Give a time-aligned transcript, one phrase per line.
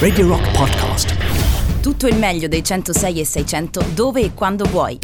[0.00, 1.14] Radio Rock Podcast.
[1.80, 4.98] Tutto il meglio dei 106 e 600 dove e quando vuoi.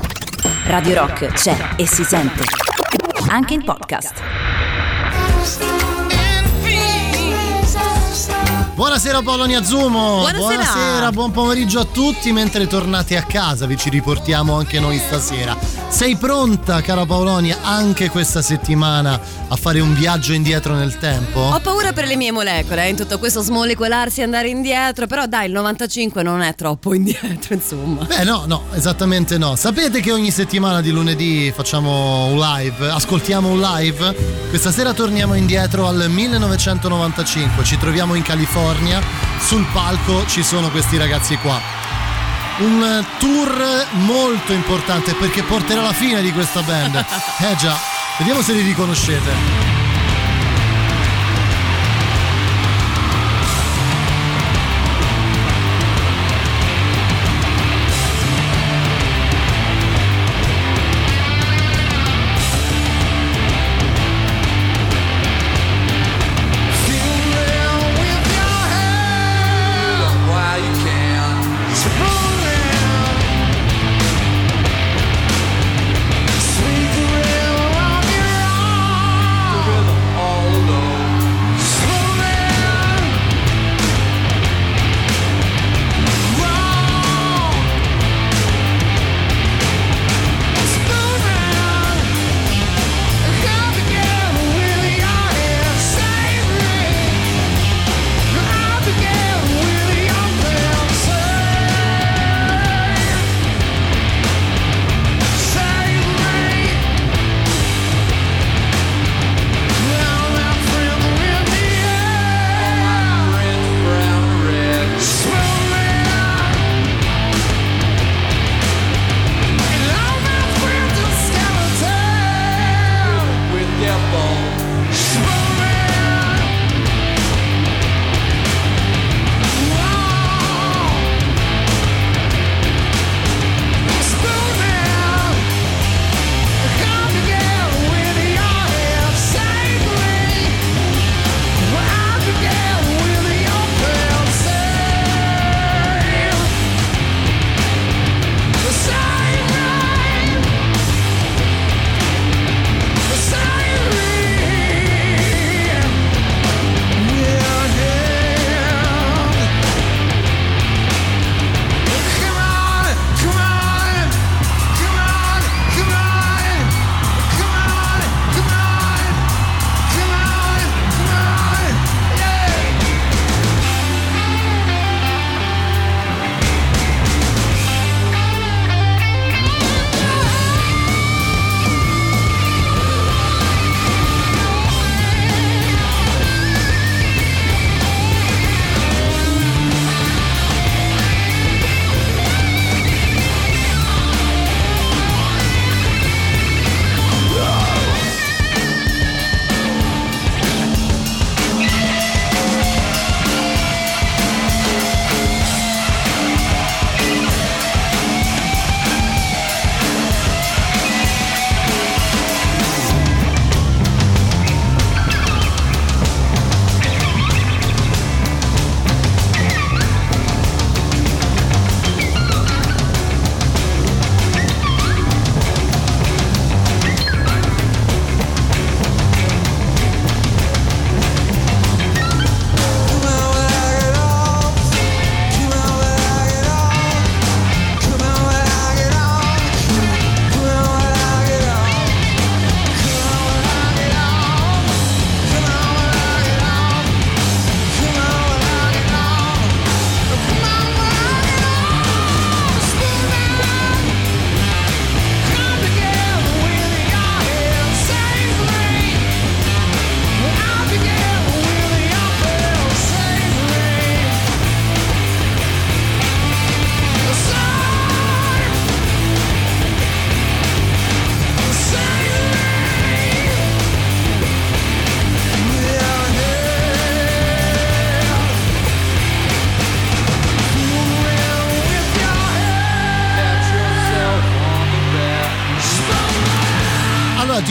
[0.64, 2.42] Radio Rock c'è e si sente.
[3.28, 4.20] Anche in podcast.
[8.74, 10.16] Buonasera Polonia Zumo.
[10.18, 10.38] Buonasera.
[10.38, 15.75] Buonasera, buon pomeriggio a tutti mentre tornate a casa, vi ci riportiamo anche noi stasera.
[15.88, 21.40] Sei pronta, cara Paolonia, anche questa settimana a fare un viaggio indietro nel tempo?
[21.40, 25.26] Ho paura per le mie molecole, eh, in tutto questo smolecolarsi e andare indietro, però
[25.26, 28.04] dai, il 95 non è troppo indietro, insomma.
[28.04, 29.56] Beh, no, no, esattamente no.
[29.56, 34.14] Sapete che ogni settimana di lunedì facciamo un live, ascoltiamo un live?
[34.50, 39.00] Questa sera torniamo indietro al 1995, ci troviamo in California,
[39.40, 41.85] sul palco ci sono questi ragazzi qua.
[42.58, 46.94] Un tour molto importante perché porterà la fine di questa band.
[47.38, 47.76] Eh già,
[48.18, 49.75] vediamo se li riconoscete.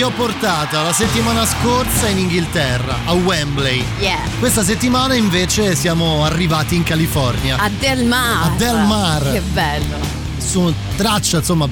[0.05, 3.83] Ho portata la settimana scorsa in Inghilterra, a Wembley.
[3.99, 4.19] Yeah.
[4.37, 7.57] Questa settimana invece siamo arrivati in California.
[7.57, 8.51] A Del Mar.
[8.51, 9.31] A Del Mar.
[9.31, 9.97] Che bello.
[10.37, 11.67] Su traccia, insomma,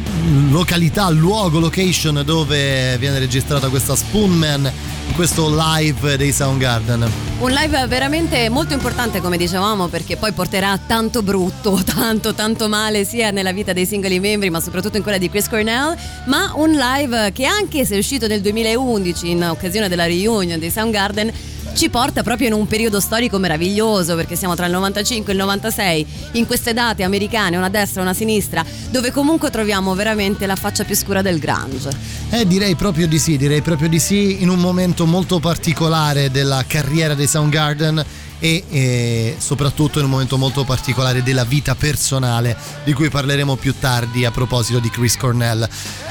[0.50, 4.72] località, luogo, location dove viene registrata questa Spoonman
[5.10, 7.23] in questo live dei Soundgarden.
[7.40, 13.04] Un live veramente molto importante, come dicevamo, perché poi porterà tanto brutto, tanto, tanto male
[13.04, 15.96] sia nella vita dei singoli membri, ma soprattutto in quella di Chris Cornell.
[16.26, 20.72] Ma un live che, anche se è uscito nel 2011 in occasione della reunion dei
[20.72, 21.32] Soundgarden,
[21.74, 25.42] ci porta proprio in un periodo storico meraviglioso perché siamo tra il 95 e il
[25.42, 30.56] 96 in queste date americane una destra e una sinistra dove comunque troviamo veramente la
[30.56, 31.90] faccia più scura del grunge
[32.30, 36.64] Eh, direi proprio di sì, direi proprio di sì, in un momento molto particolare della
[36.68, 38.04] carriera dei Soundgarden
[38.44, 43.74] e eh, soprattutto in un momento molto particolare della vita personale di cui parleremo più
[43.80, 45.66] tardi a proposito di Chris Cornell.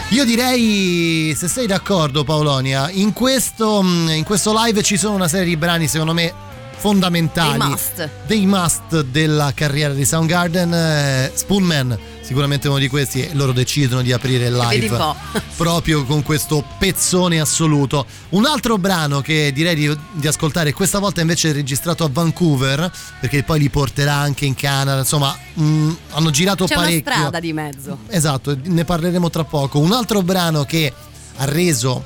[0.09, 5.29] Io direi, se sei d'accordo Paolonia, in questo, mm, in questo live ci sono una
[5.29, 6.33] serie di brani secondo me
[6.75, 8.11] fondamentali Dei must.
[8.27, 11.99] dei must della carriera di Soundgarden eh, Spoonman
[12.33, 14.99] sicuramente uno di questi e loro decidono di aprire il live
[15.55, 18.07] proprio con questo pezzone assoluto.
[18.31, 22.91] Un altro brano che direi di, di ascoltare questa volta invece è registrato a Vancouver
[23.21, 25.01] perché poi li porterà anche in Canada.
[25.01, 27.13] Insomma mh, hanno girato c'è una parecchio.
[27.13, 27.99] strada di mezzo.
[28.07, 29.79] Esatto, ne parleremo tra poco.
[29.79, 30.91] Un altro brano che
[31.37, 32.03] ha reso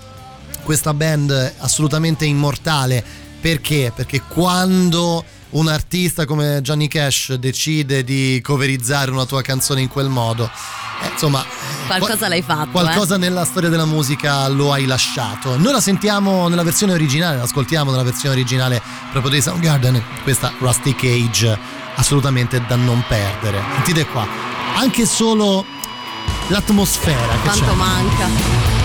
[0.65, 3.05] questa band assolutamente immortale
[3.41, 3.93] perché?
[3.95, 10.09] Perché quando un artista come Johnny Cash decide di coverizzare una tua canzone in quel
[10.09, 10.51] modo,
[11.03, 11.45] eh, insomma,
[11.87, 15.57] Qualcosa qual- l'hai fatto, Qualcosa nella storia della musica lo hai lasciato.
[15.57, 20.95] Noi la sentiamo nella versione originale, l'ascoltiamo nella versione originale proprio dei Soundgarden, questa Rusty
[20.95, 21.59] Cage
[21.95, 23.63] assolutamente da non perdere.
[23.77, 24.27] Sentite qua,
[24.75, 25.65] anche solo
[26.49, 27.75] l'atmosfera che quanto c'è.
[27.75, 28.76] manca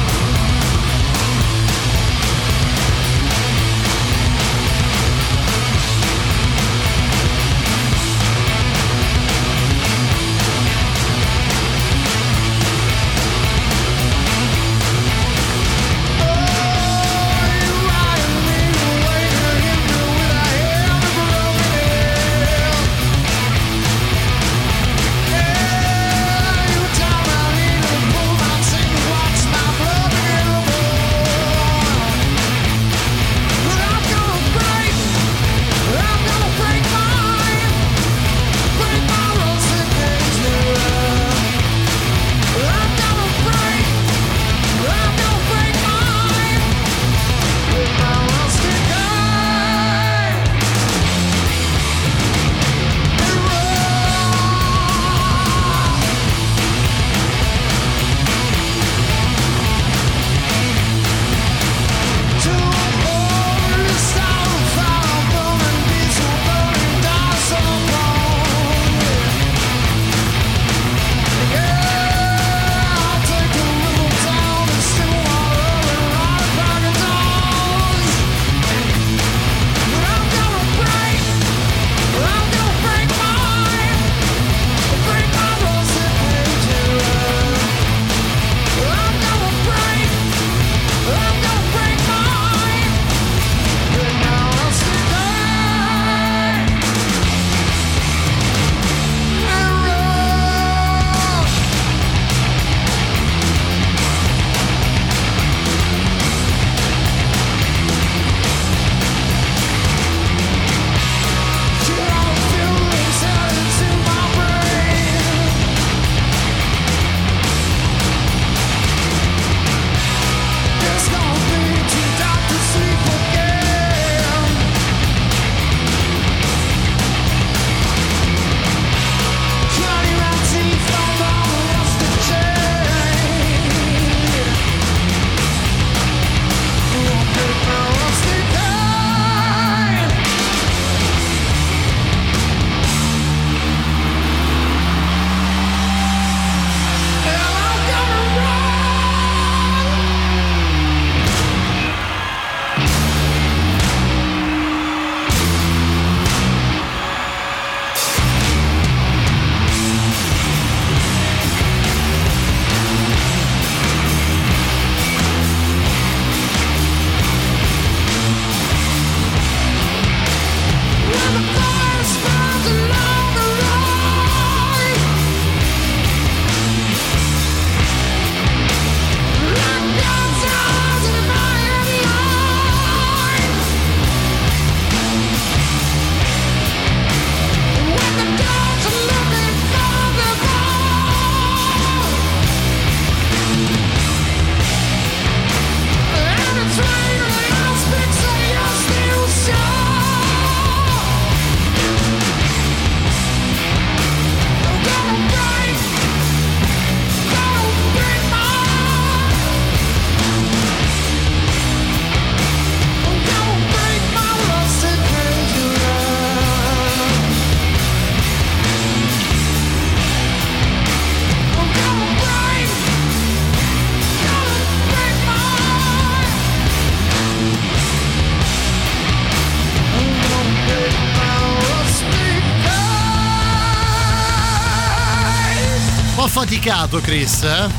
[236.52, 237.70] po' affaticato Chris, eh?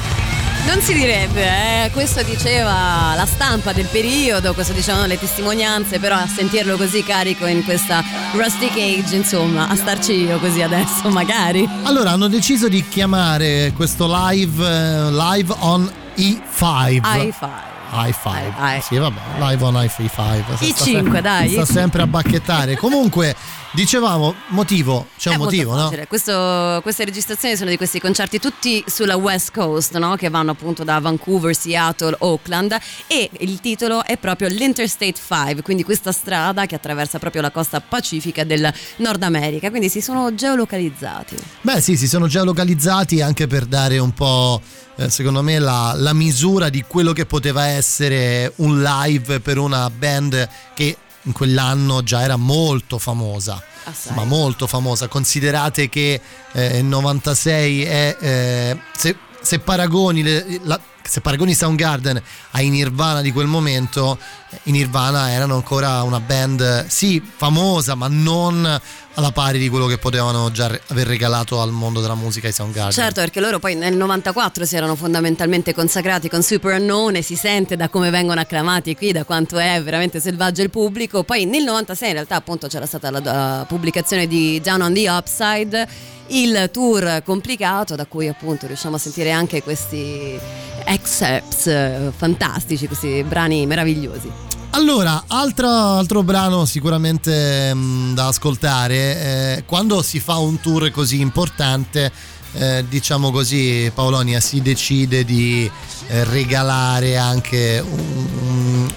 [0.64, 1.90] Non si direbbe, eh?
[1.90, 7.46] questo diceva la stampa del periodo, questo dicevano le testimonianze, però a sentirlo così carico
[7.46, 8.02] in questa
[8.32, 11.68] rustic age, insomma, a starci io così adesso, magari.
[11.82, 17.00] Allora hanno deciso di chiamare questo live eh, live on E5.
[17.00, 17.71] i5.
[17.92, 18.74] I5.
[18.74, 20.44] I- I- Sì, vabbè, live on i5.
[20.60, 21.64] I5, dai, Sta I5.
[21.66, 22.76] sempre a bacchettare.
[22.76, 23.34] Comunque,
[23.72, 25.92] dicevamo, motivo, c'è È un molto motivo, no?
[26.08, 30.14] Questo- queste registrazioni sono di questi concerti tutti sulla West Coast, no?
[30.16, 35.84] che vanno appunto da Vancouver, Seattle, Oakland e il titolo è proprio l'Interstate 5, quindi
[35.84, 41.36] questa strada che attraversa proprio la costa pacifica del Nord America, quindi si sono geolocalizzati.
[41.62, 44.60] Beh, sì, si sono geolocalizzati anche per dare un po',
[44.96, 49.88] eh, secondo me, la, la misura di quello che poteva essere un live per una
[49.90, 53.62] band che in quell'anno già era molto famosa.
[53.84, 54.14] Assai.
[54.14, 55.08] Ma molto famosa.
[55.08, 56.20] Considerate che
[56.52, 58.16] eh, il 96 è.
[58.20, 62.22] eh, se, se paragoni le- la- se paragoni Soundgarden
[62.52, 64.16] ai Nirvana di quel momento,
[64.50, 68.80] eh, i Nirvana erano ancora una band, sì, famosa, ma non
[69.14, 72.92] alla pari di quello che potevano già aver regalato al mondo della musica i Soundgarden.
[72.92, 77.36] Certo, perché loro poi nel 94 si erano fondamentalmente consacrati con Super Unknown e si
[77.36, 81.24] sente da come vengono acclamati qui, da quanto è veramente selvaggio il pubblico.
[81.24, 85.08] Poi nel 96 in realtà appunto c'era stata la, la pubblicazione di Down on the
[85.08, 85.88] Upside,
[86.28, 90.38] il tour complicato da cui appunto riusciamo a sentire anche questi
[90.84, 94.51] excerpts eh, fantastici, questi brani meravigliosi.
[94.74, 101.20] Allora, altro, altro brano sicuramente mh, da ascoltare, eh, quando si fa un tour così
[101.20, 102.10] importante,
[102.54, 105.70] eh, diciamo così, Paolonia si decide di
[106.08, 108.94] eh, regalare anche un- un-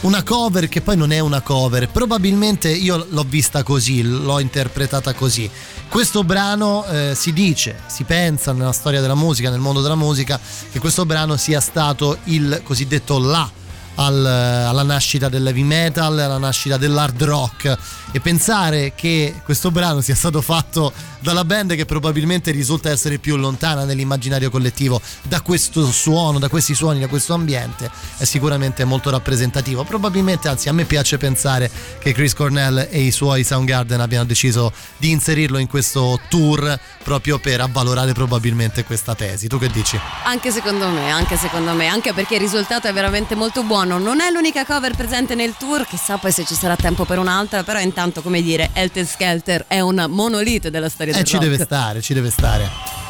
[0.00, 5.14] una cover che poi non è una cover, probabilmente io l'ho vista così, l'ho interpretata
[5.14, 5.48] così.
[5.88, 10.38] Questo brano eh, si dice, si pensa nella storia della musica, nel mondo della musica,
[10.72, 13.48] che questo brano sia stato il cosiddetto La
[13.96, 17.76] al- alla nascita dell'heavy metal, alla nascita dell'hard rock
[18.10, 23.36] e pensare che questo brano sia stato fatto dalla band che probabilmente risulta essere più
[23.36, 29.10] lontana nell'immaginario collettivo da questo suono, da questi suoni, da questo ambiente è sicuramente molto
[29.10, 29.84] rappresentativo.
[29.84, 31.70] Probabilmente, anzi, a me piace pensare
[32.00, 37.38] che Chris Cornell e i suoi Soundgarden abbiano deciso di inserirlo in questo tour proprio
[37.38, 39.46] per avvalorare probabilmente questa tesi.
[39.46, 39.98] Tu che dici?
[40.24, 43.81] Anche secondo me, anche secondo me, anche perché il risultato è veramente molto buono.
[43.84, 47.62] Non è l'unica cover presente nel tour, chissà poi se ci sarà tempo per un'altra,
[47.64, 51.44] però intanto, come dire, Helter Skelter è un monolite della storia Eh, del ci rock.
[51.48, 53.01] deve stare, ci deve stare.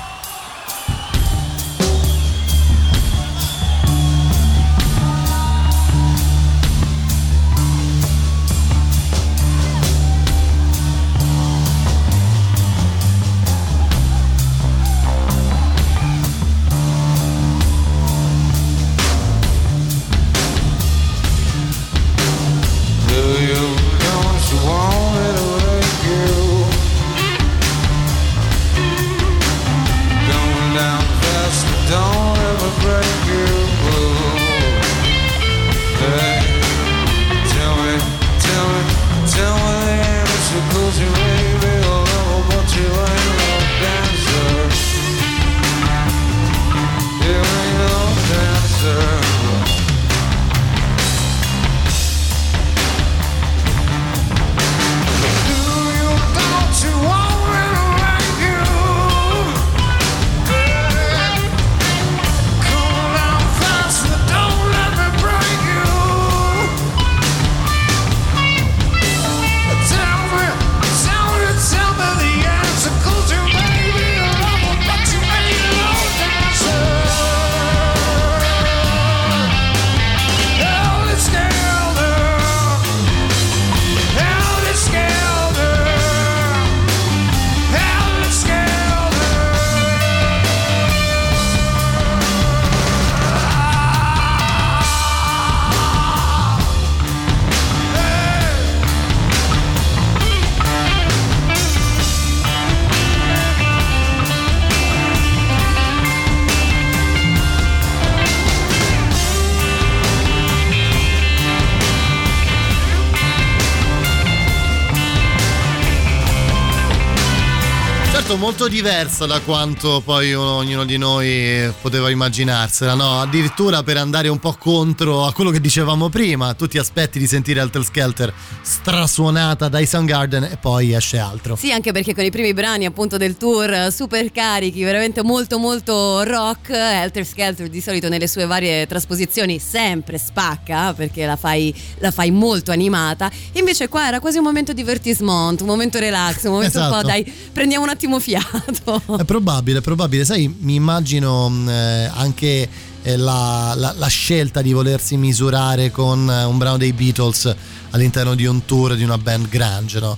[118.83, 123.21] Diversa da quanto poi ognuno di noi poteva immaginarsela, no?
[123.21, 127.29] Addirittura per andare un po' contro a quello che dicevamo prima, tu ti aspetti di
[127.29, 131.55] sentire Alter Skelter strasuonata dai Soundgarden e poi esce altro.
[131.55, 136.25] Sì, anche perché con i primi brani appunto del tour super carichi, veramente molto molto
[136.25, 142.11] rock, Helter Skelter di solito nelle sue varie trasposizioni sempre spacca perché la fai, la
[142.11, 146.79] fai molto animata, invece qua era quasi un momento divertissement, un momento relax, un momento
[146.79, 146.95] Esatto.
[146.97, 148.71] un po' dai, prendiamo un attimo fiato.
[149.19, 150.25] È probabile, è probabile.
[150.25, 152.69] Sai, mi immagino mh, eh, anche
[153.03, 157.55] eh, la, la- la scelta di volersi misurare con eh, un brano dei Beatles
[157.91, 160.17] all'interno di un tour di una band grunge, no?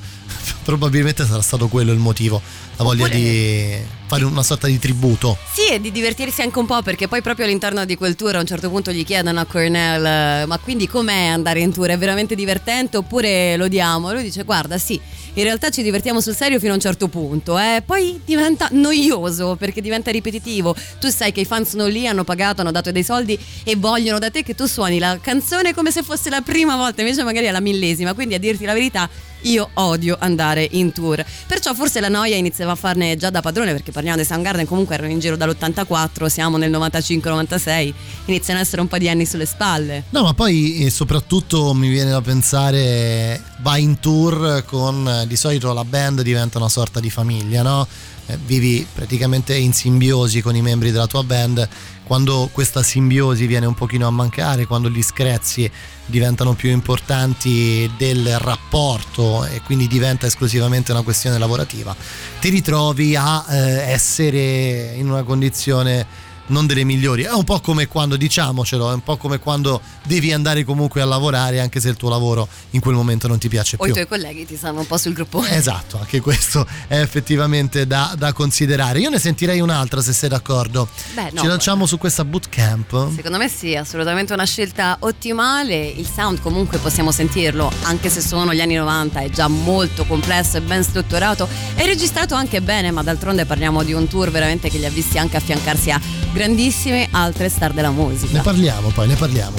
[0.64, 2.40] Probabilmente sarà stato quello il motivo,
[2.76, 5.36] la voglia Oppure- di fare una sorta di tributo.
[5.52, 8.40] Sì, e di divertirsi anche un po' perché poi proprio all'interno di quel tour a
[8.40, 11.88] un certo punto gli chiedono a Cornell eh, ma quindi com'è andare in tour?
[11.88, 14.10] È veramente divertente oppure lo diamo?
[14.10, 15.00] E lui dice guarda sì,
[15.34, 17.82] in realtà ci divertiamo sul serio fino a un certo punto, eh.
[17.84, 20.74] poi diventa noioso perché diventa ripetitivo.
[21.00, 24.18] Tu sai che i fan sono lì, hanno pagato, hanno dato dei soldi e vogliono
[24.18, 27.46] da te che tu suoni la canzone come se fosse la prima volta, invece magari
[27.46, 29.08] è la millesima, quindi a dirti la verità
[29.44, 31.24] io odio andare in tour.
[31.46, 34.94] Perciò forse la noia iniziava a farne già da padrone, perché parliamo dei Soundgarden, comunque
[34.94, 37.92] erano in giro dall'84, siamo nel 95-96,
[38.26, 40.04] iniziano ad essere un po' di anni sulle spalle.
[40.10, 45.36] No, ma poi eh, soprattutto mi viene da pensare, vai in tour con eh, di
[45.36, 47.86] solito la band diventa una sorta di famiglia, no?
[48.26, 51.68] Eh, vivi praticamente in simbiosi con i membri della tua band.
[52.04, 55.70] Quando questa simbiosi viene un pochino a mancare, quando gli screzi
[56.06, 61.94] diventano più importanti del rapporto e quindi diventa esclusivamente una questione lavorativa,
[62.40, 63.56] ti ritrovi a eh,
[63.90, 66.06] essere in una condizione
[66.46, 67.22] non delle migliori.
[67.22, 71.04] È un po' come quando, diciamocelo, è un po' come quando devi andare comunque a
[71.04, 73.94] lavorare anche se il tuo lavoro in quel momento non ti piace O i più.
[73.94, 75.42] tuoi colleghi ti stanno un po' sul gruppo.
[75.44, 78.98] Esatto, anche questo è effettivamente da, da considerare.
[78.98, 80.88] Io ne sentirei un'altra se sei d'accordo.
[81.14, 83.14] Beh, no, Ci lanciamo su questa bootcamp.
[83.14, 85.86] Secondo me sì, assolutamente una scelta ottimale.
[85.86, 90.56] Il sound comunque possiamo sentirlo, anche se sono gli anni 90, è già molto complesso
[90.56, 91.48] e ben strutturato.
[91.74, 95.18] È registrato anche bene, ma d'altronde parliamo di un tour veramente che li ha visti
[95.18, 96.00] anche affiancarsi a
[96.34, 98.40] grandissime altre star della Ne musica.
[98.40, 99.56] parliamo poi, ne parliamo.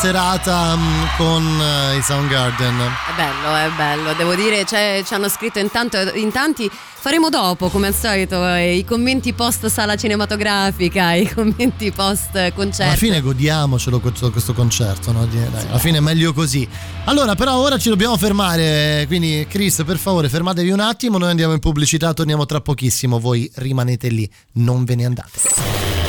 [0.00, 1.42] Serata mm, con
[1.92, 2.74] eh, i Soundgarden.
[2.78, 4.14] È bello, è bello.
[4.14, 6.70] Devo dire, c'è- ci hanno scritto in, tanto- in tanti.
[6.70, 12.82] Faremo dopo, come al solito, eh, i commenti post sala cinematografica, i commenti post concerto.
[12.84, 15.26] Alla fine godiamocelo questo, questo concerto, no?
[15.26, 16.66] Dai, alla fine è meglio così.
[17.04, 21.52] Allora, però ora ci dobbiamo fermare, quindi Chris, per favore, fermatevi un attimo, noi andiamo
[21.52, 25.99] in pubblicità, torniamo tra pochissimo, voi rimanete lì, non ve ne andate.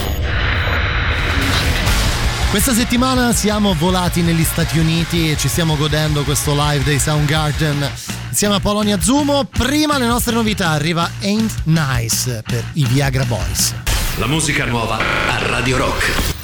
[2.52, 7.90] Questa settimana siamo volati negli Stati Uniti e ci stiamo godendo questo live dei Soundgarden
[8.28, 9.46] insieme a Polonia Zumo.
[9.46, 13.74] Prima le nostre novità arriva Ain't Nice per i Viagra Boys.
[14.18, 16.40] La musica nuova a Radio Rock.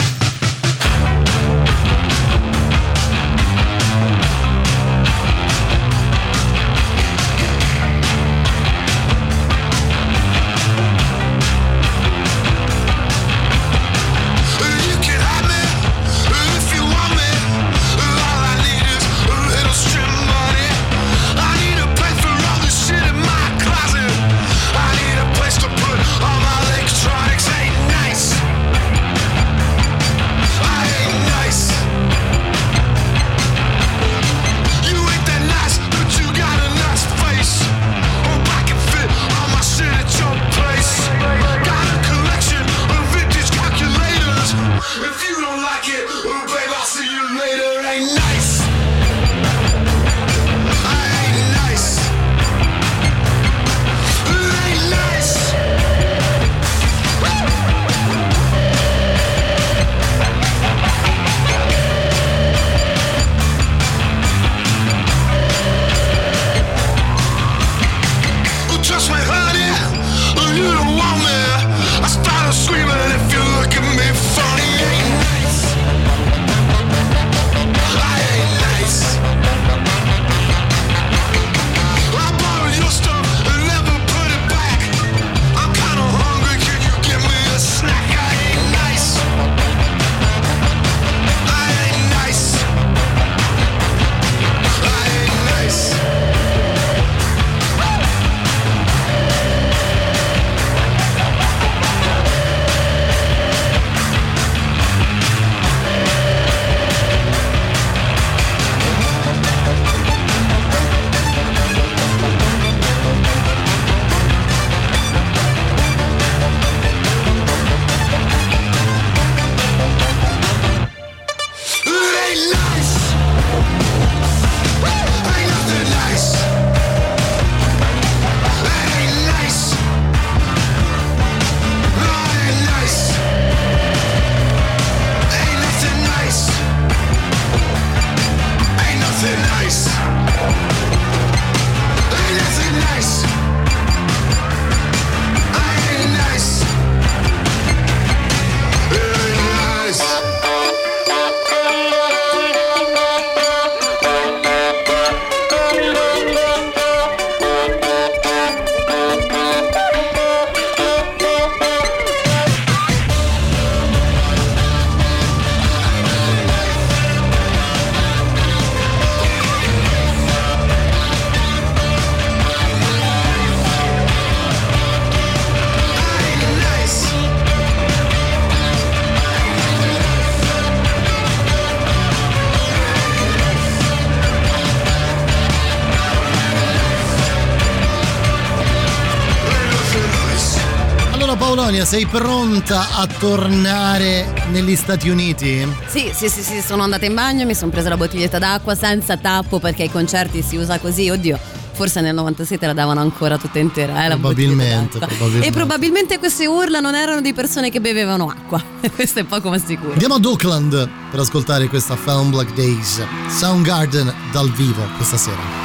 [191.77, 195.67] Paolonia, sei pronta a tornare negli Stati Uniti?
[195.87, 199.17] Sì, sì, sì, sì, sono andata in bagno, mi sono presa la bottiglietta d'acqua senza
[199.17, 201.37] tappo perché ai concerti si usa così, oddio.
[201.73, 205.47] Forse nel 97 la davano ancora tutta intera, eh, Probabilmente, probabilmente.
[205.47, 208.63] E probabilmente queste urla non erano di persone che bevevano acqua.
[208.95, 209.91] Questo è poco ma sicuro.
[209.91, 213.03] Andiamo ad Oakland per ascoltare questa Film Black Days.
[213.29, 215.56] Soundgarden dal vivo questa sera.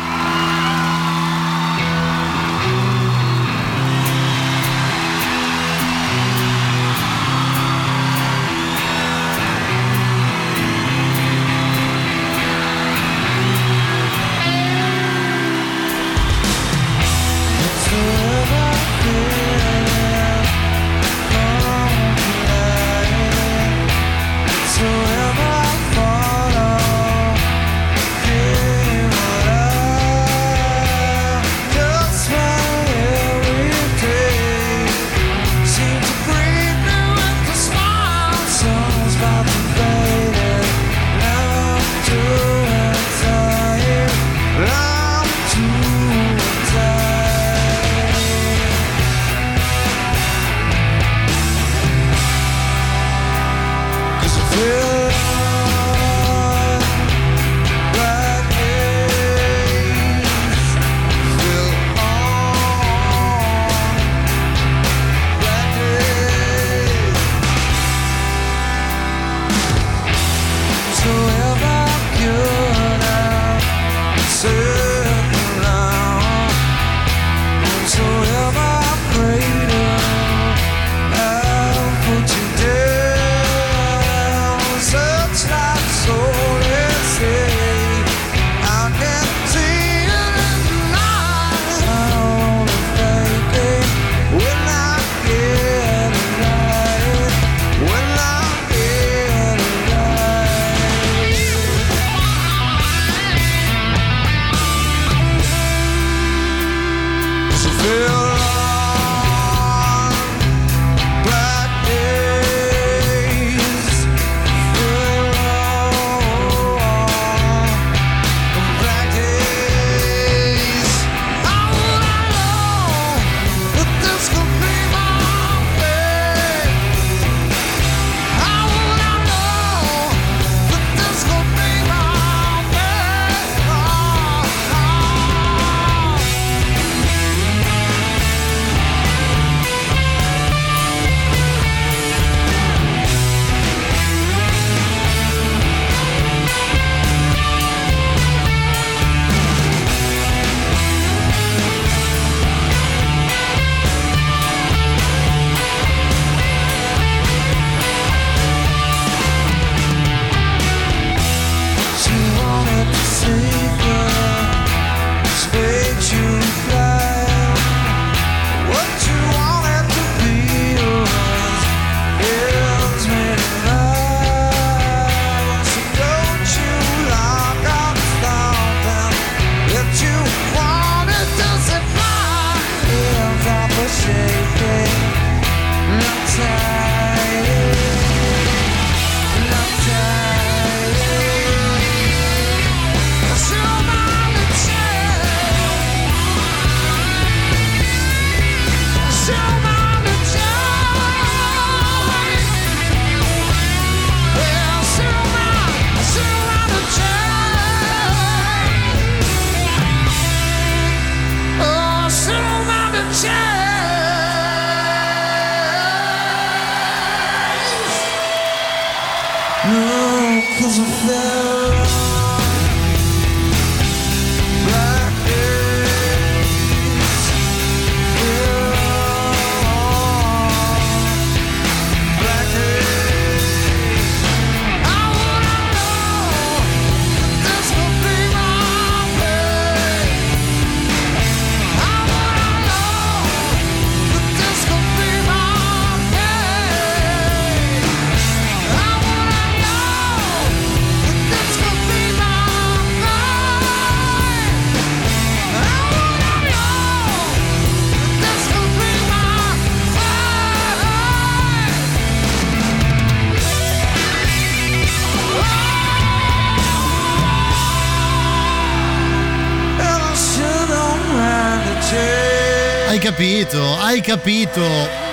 [273.22, 275.11] Capito, hai capito.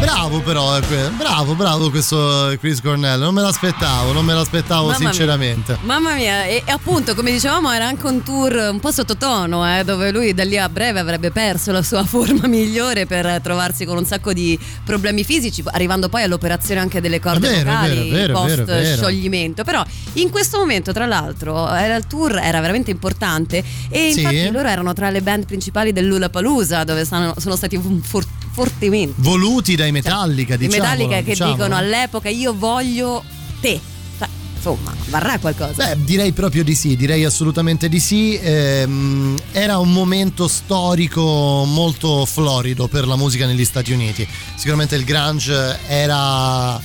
[0.00, 4.98] Bravo però, eh, bravo, bravo questo Chris Cornell, non me l'aspettavo, non me l'aspettavo Mamma
[4.98, 5.08] mia.
[5.10, 5.78] sinceramente.
[5.82, 9.84] Mamma mia, e, e appunto, come dicevamo, era anche un tour un po' sottotono, eh,
[9.84, 13.96] dove lui da lì a breve avrebbe perso la sua forma migliore per trovarsi con
[13.98, 18.64] un sacco di problemi fisici, arrivando poi all'operazione anche delle corde vero, vocali vero, vero,
[18.64, 19.64] post scioglimento.
[19.64, 19.82] Però
[20.14, 24.20] in questo momento, tra l'altro, era il tour era veramente importante e Sì.
[24.20, 28.24] infatti loro erano tra le band principali dell'Ulapalooza, dove stanno- sono stati for-
[28.60, 30.82] fortemente Voluti dai Metallica, i diciamo.
[30.82, 33.24] Metallica che dicono all'epoca io voglio
[33.60, 33.80] te.
[34.18, 35.86] Cioè, insomma, varrà qualcosa.
[35.86, 38.38] Beh, direi proprio di sì, direi assolutamente di sì.
[38.40, 44.28] Ehm, era un momento storico molto florido per la musica negli Stati Uniti.
[44.56, 46.78] Sicuramente il grunge era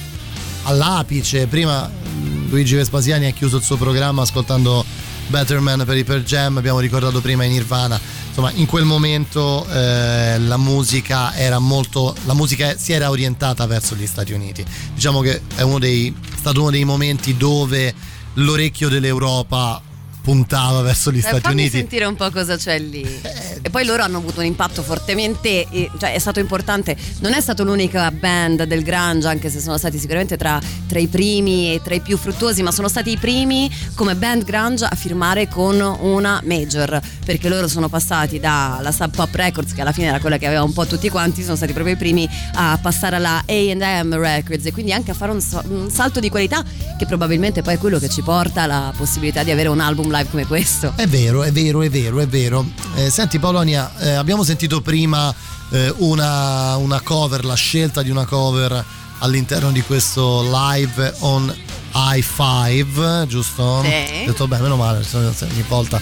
[0.64, 1.48] all'apice.
[1.48, 4.86] Prima mh, Luigi Vespasiani ha chiuso il suo programma ascoltando
[5.28, 8.00] Better Man per i Per Jam, abbiamo ricordato prima i Nirvana.
[8.28, 12.16] Insomma, in quel momento eh, la musica era molto.
[12.26, 14.66] la musica si era orientata verso gli Stati Uniti.
[14.94, 17.94] Diciamo che è uno dei, è stato uno dei momenti dove
[18.34, 19.82] l'orecchio dell'Europa
[20.26, 21.78] puntava verso gli Eh, Stati Uniti.
[21.78, 23.02] sentire un po' cosa c'è lì.
[23.04, 25.66] Eh, E poi loro hanno avuto un impatto fortemente,
[26.00, 29.98] cioè è stato importante, non è stato l'unica band del grunge, anche se sono stati
[29.98, 33.70] sicuramente tra, tra i primi e tra i più fruttuosi, ma sono stati i primi
[33.96, 39.34] come band grunge a firmare con una major, perché loro sono passati dalla Sub Pop
[39.34, 41.96] Records, che alla fine era quella che aveva un po' tutti quanti, sono stati proprio
[41.96, 46.20] i primi a passare alla AM Records e quindi anche a fare un, un salto
[46.20, 46.64] di qualità
[46.98, 50.30] che probabilmente poi è quello che ci porta alla possibilità di avere un album live
[50.30, 50.94] come questo.
[50.96, 52.66] È vero, è vero, è vero, è vero.
[52.96, 55.34] Eh, senti Paolonia, eh, abbiamo sentito prima
[55.72, 58.84] eh, una, una cover, la scelta di una cover
[59.20, 61.54] all'interno di questo live on
[61.94, 63.82] i5, giusto?
[63.84, 64.24] Sì.
[64.24, 66.02] Ho detto beh, meno male, ogni volta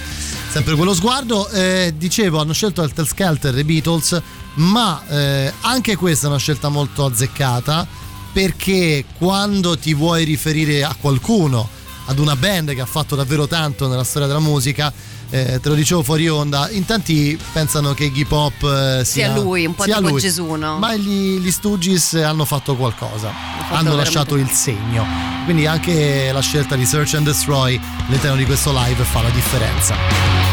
[0.50, 1.50] sempre quello sguardo.
[1.50, 4.22] Eh, dicevo, hanno scelto Helter Skelter i Beatles,
[4.56, 7.88] ma eh, anche questa è una scelta molto azzeccata
[8.32, 11.70] perché quando ti vuoi riferire a qualcuno,
[12.06, 14.92] ad una band che ha fatto davvero tanto nella storia della musica,
[15.30, 19.34] eh, te lo dicevo fuori onda, in tanti pensano che Iggy Pop eh, sia, Sia
[19.34, 20.22] lui, un po' sia tipo lui.
[20.22, 20.78] Gesù, no?
[20.78, 25.06] Ma gli, gli Stooges hanno fatto qualcosa, fatto hanno lasciato il segno.
[25.46, 30.53] Quindi anche la scelta di Search and Destroy all'interno di questo live fa la differenza.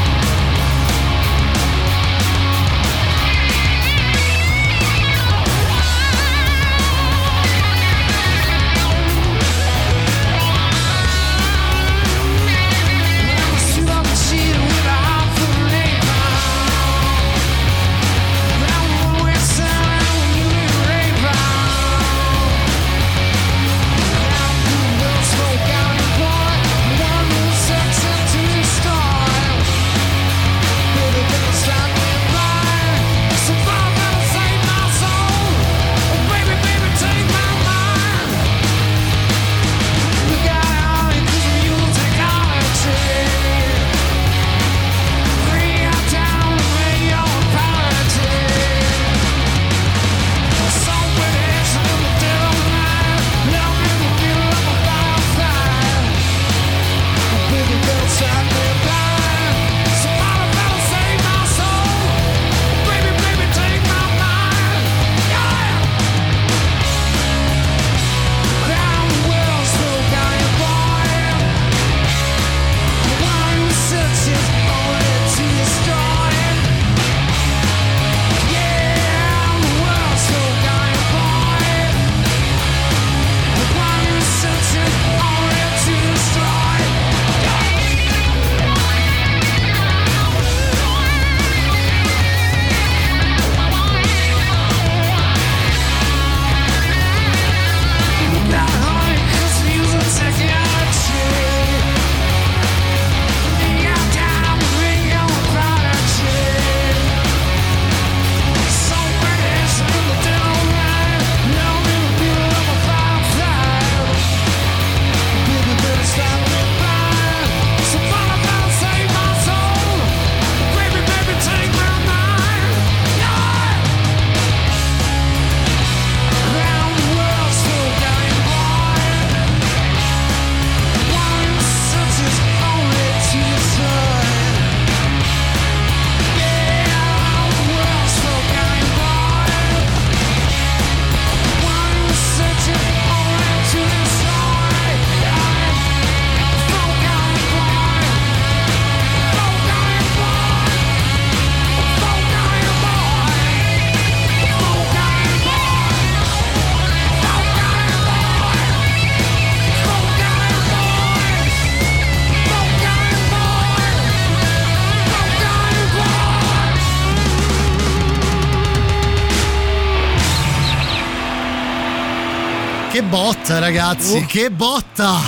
[173.50, 174.26] Botta, ragazzi, Uh.
[174.26, 175.18] che botta!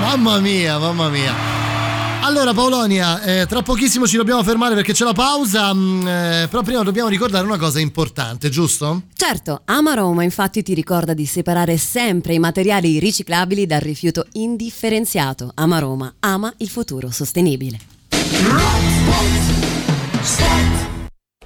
[0.00, 1.34] Mamma mia, mamma mia.
[2.22, 6.62] Allora Paolonia, eh, tra pochissimo ci dobbiamo fermare perché c'è la pausa, mm, eh, però
[6.62, 9.02] prima dobbiamo ricordare una cosa importante, giusto?
[9.14, 15.52] Certo, Ama Roma infatti ti ricorda di separare sempre i materiali riciclabili dal rifiuto indifferenziato.
[15.54, 17.78] Ama Roma, ama il futuro sostenibile.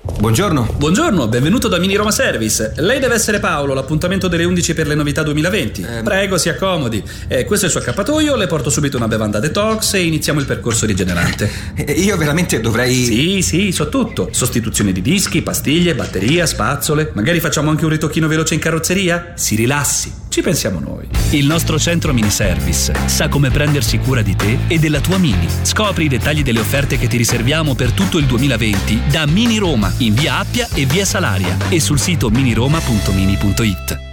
[0.02, 0.76] Buongiorno.
[0.78, 2.72] Buongiorno, benvenuto da Mini Roma Service.
[2.76, 5.82] Lei deve essere Paolo, l'appuntamento delle 11 per le novità 2020.
[5.82, 6.04] Ehm.
[6.04, 7.02] Prego, si accomodi.
[7.28, 10.46] Eh, questo è il suo accappatoio, le porto subito una bevanda detox e iniziamo il
[10.46, 11.50] percorso rigenerante.
[11.74, 12.94] Eh, Io veramente dovrei.
[12.94, 14.28] Sì, sì, so tutto.
[14.32, 17.10] Sostituzione di dischi, pastiglie, batteria, spazzole.
[17.14, 19.32] Magari facciamo anche un ritocchino veloce in carrozzeria?
[19.34, 20.19] Si rilassi.
[20.30, 21.08] Ci pensiamo noi.
[21.30, 25.48] Il nostro centro mini service sa come prendersi cura di te e della tua mini.
[25.62, 29.92] Scopri i dettagli delle offerte che ti riserviamo per tutto il 2020 da Mini Roma
[29.98, 34.09] in via Appia e via Salaria e sul sito miniroma.mini.it.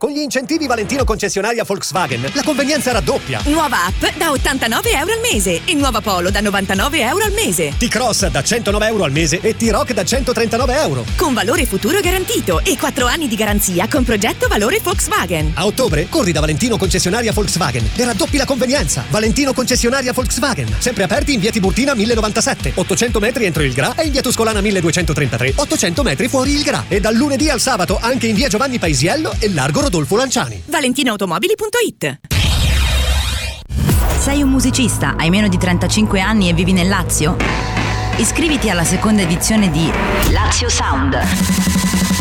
[0.00, 3.42] Con gli incentivi Valentino concessionaria Volkswagen, la convenienza raddoppia.
[3.44, 7.74] Nuova app da 89 euro al mese e nuova Polo da 99 euro al mese.
[7.76, 11.04] T-Cross da 109 euro al mese e T-Rock da 139 euro.
[11.16, 15.52] Con valore futuro garantito e 4 anni di garanzia con progetto valore Volkswagen.
[15.56, 19.04] A ottobre corri da Valentino concessionaria Volkswagen e raddoppi la convenienza.
[19.10, 20.76] Valentino concessionaria Volkswagen.
[20.78, 24.62] Sempre aperti in via Tiburtina 1097, 800 metri entro il Gra e in via Tuscolana
[24.62, 26.86] 1233, 800 metri fuori il Gra.
[26.88, 30.62] E dal lunedì al sabato anche in via Giovanni Paisiello e largo Rodolfo Lanciani.
[30.66, 32.20] ValentinoAutomobili.it
[34.20, 37.36] Sei un musicista, hai meno di 35 anni e vivi nel Lazio?
[38.18, 39.90] Iscriviti alla seconda edizione di
[40.30, 42.19] Lazio Sound.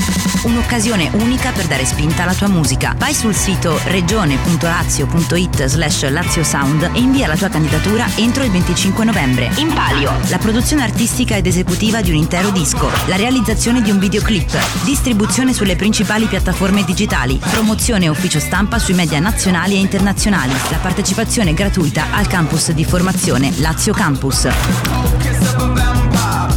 [0.49, 2.95] Un'occasione unica per dare spinta alla tua musica.
[2.97, 9.05] Vai sul sito regione.lazio.it slash Lazio Sound e invia la tua candidatura entro il 25
[9.05, 9.51] novembre.
[9.57, 13.99] In palio, la produzione artistica ed esecutiva di un intero disco, la realizzazione di un
[13.99, 20.53] videoclip, distribuzione sulle principali piattaforme digitali, promozione e ufficio stampa sui media nazionali e internazionali,
[20.71, 24.47] la partecipazione gratuita al campus di formazione Lazio Campus.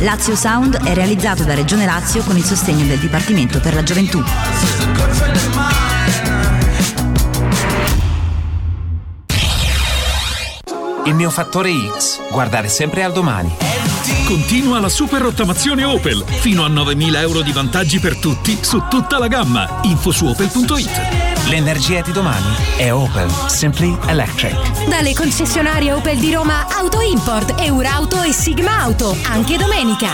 [0.03, 4.21] Lazio Sound è realizzato da Regione Lazio con il sostegno del Dipartimento per la Gioventù.
[11.05, 13.55] Il mio fattore X, guardare sempre al domani.
[14.27, 16.25] Continua la super rottamazione Opel.
[16.27, 19.81] Fino a 9.000 euro di vantaggi per tutti su tutta la gamma.
[19.83, 21.32] Info su opel.it.
[21.49, 23.29] L'energia di domani è Opel.
[23.49, 24.87] Simply Electric.
[24.89, 30.11] Dalle concessionarie Opel di Roma Auto Import, Eurauto e Sigma Auto, anche domenica.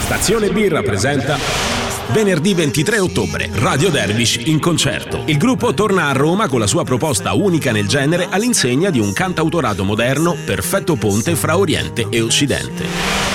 [0.00, 1.77] Stazione Birra presenta
[2.10, 5.22] Venerdì 23 ottobre, Radio Dervish in concerto.
[5.26, 9.12] Il gruppo torna a Roma con la sua proposta unica nel genere all'insegna di un
[9.12, 12.86] cantautorato moderno, perfetto ponte fra Oriente e Occidente.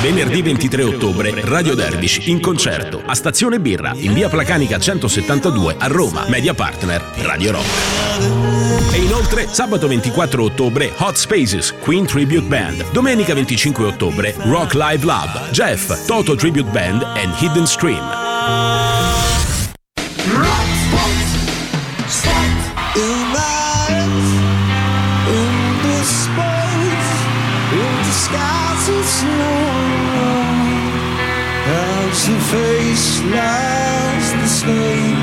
[0.02, 5.88] Venerdì 23 ottobre, Radio Dervish in concerto a Stazione Birra, in via Placanica 172 a
[5.88, 6.26] Roma.
[6.28, 8.92] Media partner Radio Rock.
[8.92, 12.92] E inoltre, sabato 24 ottobre, Hot Spaces, Queen Tribute Band.
[12.92, 18.23] Domenica 25 ottobre, Rock Live Lab, Jeff, Toto Tribute Band and Hidden Stream.
[33.34, 35.18] Lies the same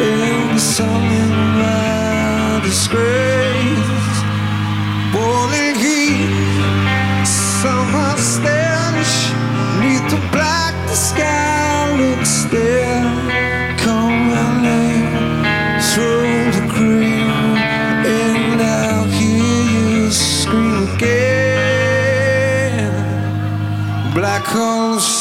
[0.00, 3.35] in the sun in my disgrace.
[24.56, 25.15] Black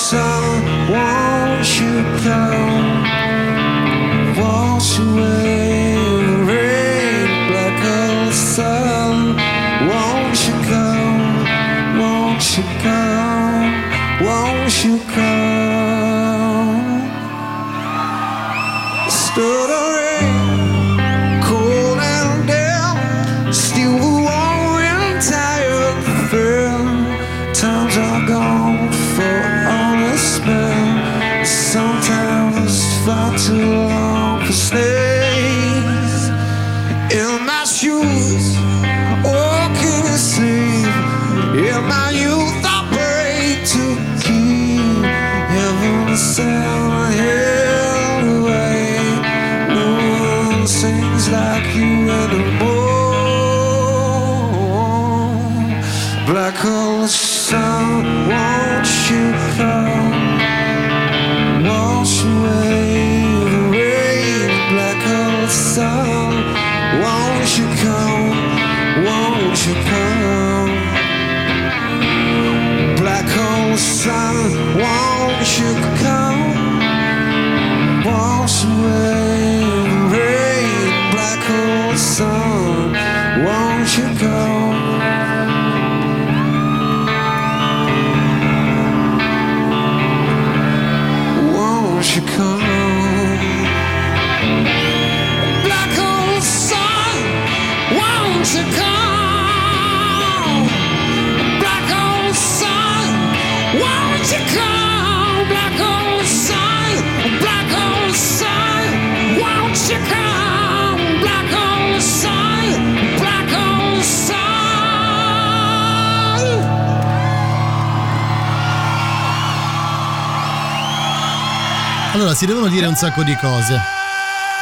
[122.36, 123.80] si devono dire un sacco di cose,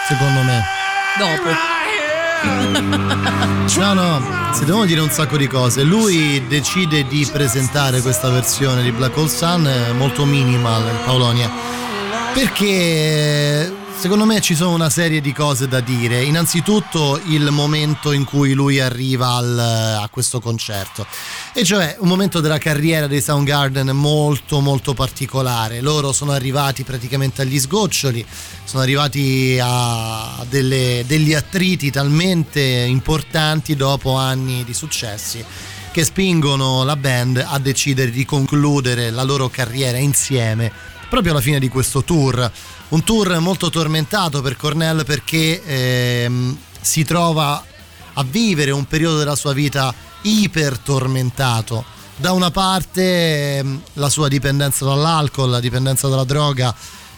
[0.08, 0.64] secondo me.
[1.18, 1.72] Dopo.
[3.80, 4.22] No, no,
[4.54, 5.82] si devono dire un sacco di cose.
[5.84, 11.50] Lui decide di presentare questa versione di Black Hole Sun eh, molto minimal, Paolonia,
[12.34, 16.22] perché secondo me ci sono una serie di cose da dire.
[16.24, 21.08] Innanzitutto il momento in cui lui arriva al- a questo concerto,
[21.56, 25.82] e cioè un momento della carriera dei Soundgarden molto molto particolare.
[25.82, 28.26] Loro sono arrivati praticamente agli sgoccioli,
[28.64, 35.46] sono arrivati a delle- degli attriti talmente importanti dopo anni di successi
[35.92, 40.72] che spingono la band a decidere di concludere la loro carriera insieme
[41.08, 42.52] proprio alla fine di questo tour.
[42.90, 47.64] Un tour molto tormentato per Cornell perché ehm, si trova
[48.14, 49.94] a vivere un periodo della sua vita
[50.24, 51.84] iper tormentato.
[52.16, 56.74] Da una parte ehm, la sua dipendenza dall'alcol, la dipendenza dalla droga,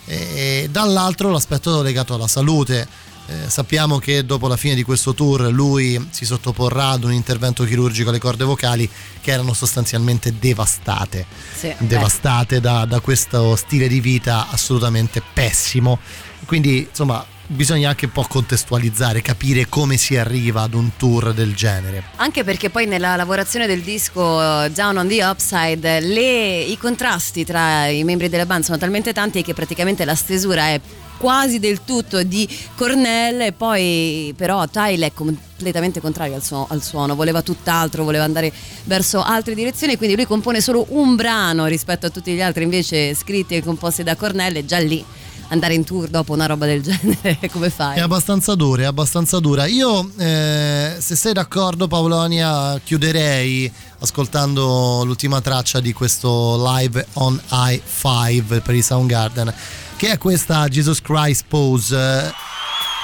[0.06, 2.88] e dall'altro l'aspetto legato alla salute.
[3.28, 7.64] Eh, sappiamo che dopo la fine di questo tour lui si sottoporrà ad un intervento
[7.64, 8.88] chirurgico alle corde vocali
[9.20, 11.26] che erano sostanzialmente devastate,
[11.56, 15.98] Sì, devastate da, da questo stile di vita assolutamente pessimo.
[16.46, 21.54] Quindi insomma bisogna anche un po' contestualizzare, capire come si arriva ad un tour del
[21.56, 22.04] genere.
[22.18, 27.46] Anche perché poi nella lavorazione del disco eh, Down on the Upside le- i contrasti
[27.46, 30.80] tra i membri della band sono talmente tanti che praticamente la stesura è
[31.18, 36.84] quasi del tutto di Cornell e poi però Tyle è completamente contrario al, suo- al
[36.84, 38.52] suono, voleva tutt'altro, voleva andare
[38.84, 43.16] verso altre direzioni quindi lui compone solo un brano rispetto a tutti gli altri invece
[43.16, 45.04] scritti e composti da Cornell e già lì
[45.50, 47.98] andare in tour dopo una roba del genere come fai?
[47.98, 49.66] È abbastanza dura, è abbastanza dura.
[49.66, 58.62] Io, eh, se sei d'accordo, Paolonia, chiuderei ascoltando l'ultima traccia di questo live on i5
[58.62, 59.54] per i Soundgarden,
[59.96, 62.34] che è questa Jesus Christ Pose.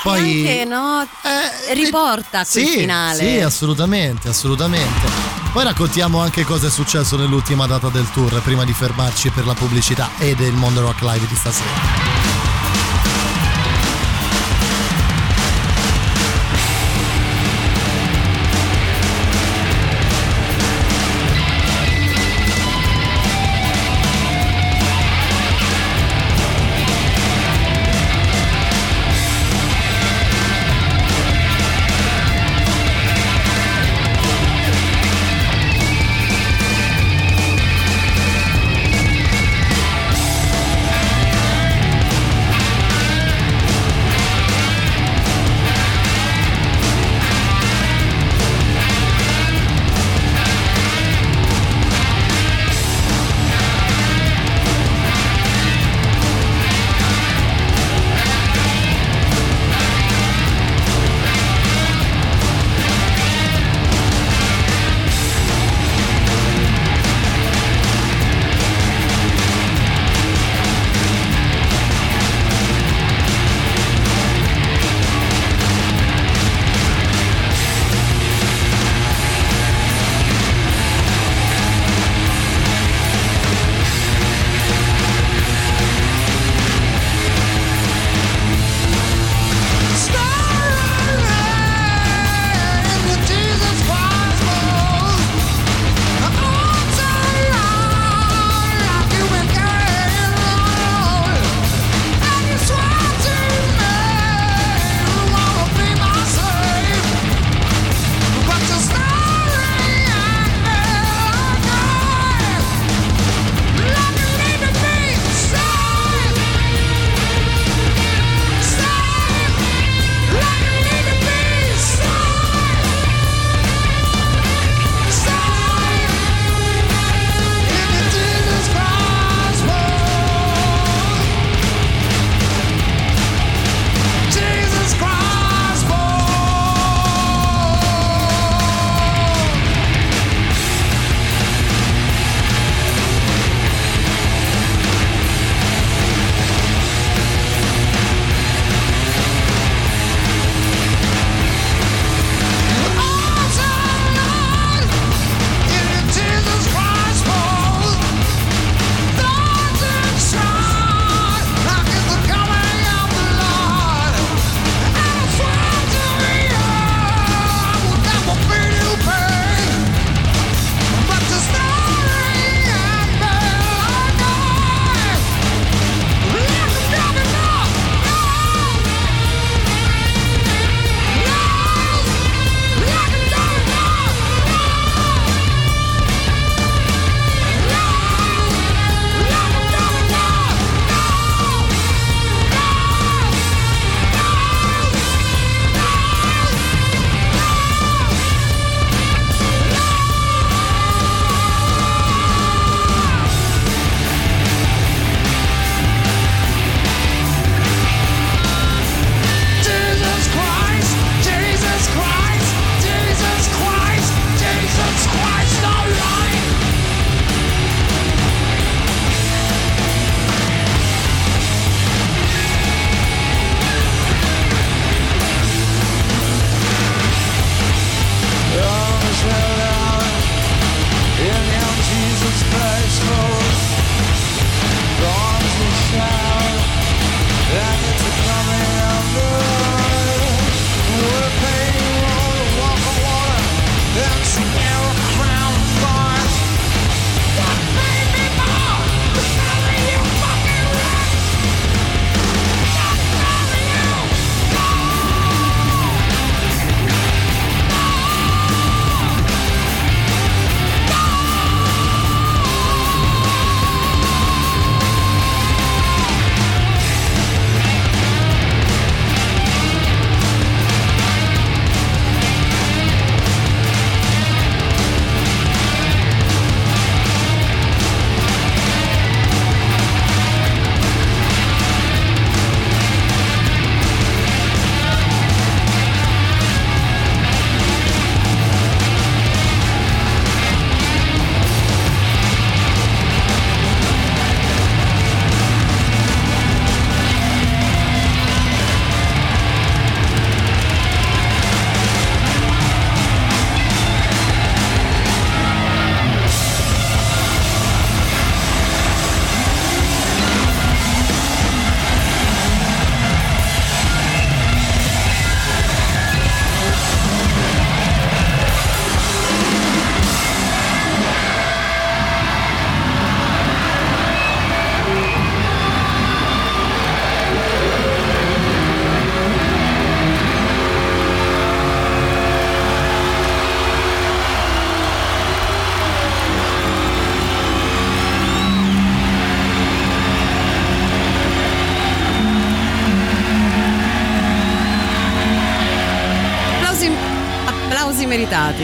[0.03, 0.19] Poi.
[0.19, 1.07] Anche no,
[1.73, 3.17] riporta a quel Sì, finale.
[3.19, 5.07] sì, assolutamente, assolutamente.
[5.53, 9.53] Poi raccontiamo anche cosa è successo nell'ultima data del tour prima di fermarci per la
[9.53, 12.10] pubblicità e del Mondo Rock Live di stasera.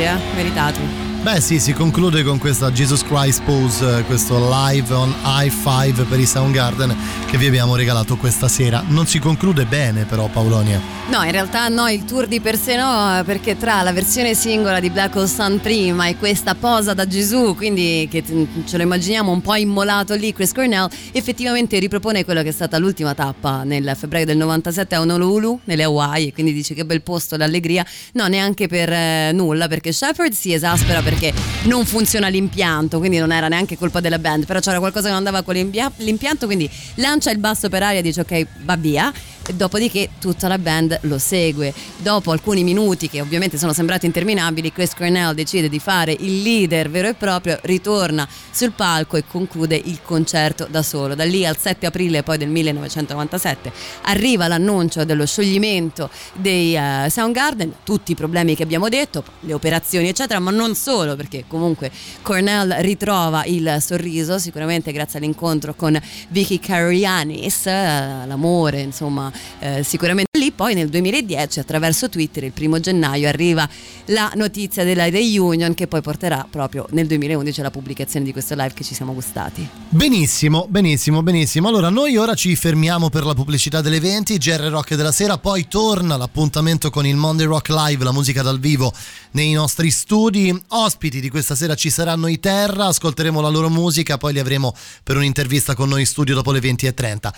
[0.08, 0.18] Eh?
[0.36, 1.07] Meritati.
[1.28, 6.22] Beh sì, si conclude con questa Jesus Christ Pose, eh, questo live on i5 per
[6.22, 8.82] i Soundgarden che vi abbiamo regalato questa sera.
[8.88, 10.80] Non si conclude bene però Paolonia.
[11.10, 14.80] No, in realtà no, il tour di per sé no, perché tra la versione singola
[14.80, 18.24] di Black Hole Sun prima e questa posa da Gesù, quindi che
[18.66, 22.78] ce lo immaginiamo un po' immolato lì, Chris Cornell effettivamente ripropone quello che è stata
[22.78, 27.02] l'ultima tappa nel febbraio del 97 a Honolulu, nelle Hawaii, e quindi dice che bel
[27.02, 27.86] posto, l'allegria.
[28.14, 31.17] No, neanche per eh, nulla, perché Shepard si esaspera perché
[31.64, 35.18] non funziona l'impianto, quindi non era neanche colpa della band, però c'era qualcosa che non
[35.18, 39.12] andava con l'impia- l'impianto, quindi lancia il basso per aria e dice ok, va via.
[39.54, 41.74] Dopodiché tutta la band lo segue.
[41.98, 46.90] Dopo alcuni minuti, che ovviamente sono sembrati interminabili, Chris Cornell decide di fare il leader
[46.90, 51.16] vero e proprio, ritorna sul palco e conclude il concerto da solo.
[51.16, 53.72] Da lì al 7 aprile poi del 1997
[54.04, 60.10] arriva l'annuncio dello scioglimento dei eh, Soundgarden, tutti i problemi che abbiamo detto, le operazioni
[60.10, 61.92] eccetera, ma non solo perché comunque
[62.22, 70.38] Cornell ritrova il sorriso, sicuramente grazie all'incontro con Vicky Carianis, eh, l'amore insomma eh, sicuramente
[70.38, 73.68] lì poi nel 2010 attraverso Twitter il primo gennaio arriva
[74.06, 78.74] la notizia della reunion che poi porterà proprio nel 2011 alla pubblicazione di questo live
[78.74, 79.68] che ci siamo gustati.
[79.90, 81.68] Benissimo, benissimo, benissimo.
[81.68, 86.18] Allora noi ora ci fermiamo per la pubblicità dell'eventi, GR Rock della sera, poi torna
[86.18, 88.94] l'appuntamento con il Monday Rock Live, la musica dal vivo
[89.32, 90.56] nei nostri studi.
[90.70, 94.74] Ospiti di questa sera ci saranno i Terra, ascolteremo la loro musica, poi li avremo
[95.04, 97.34] per un'intervista con noi in studio dopo le 20.30.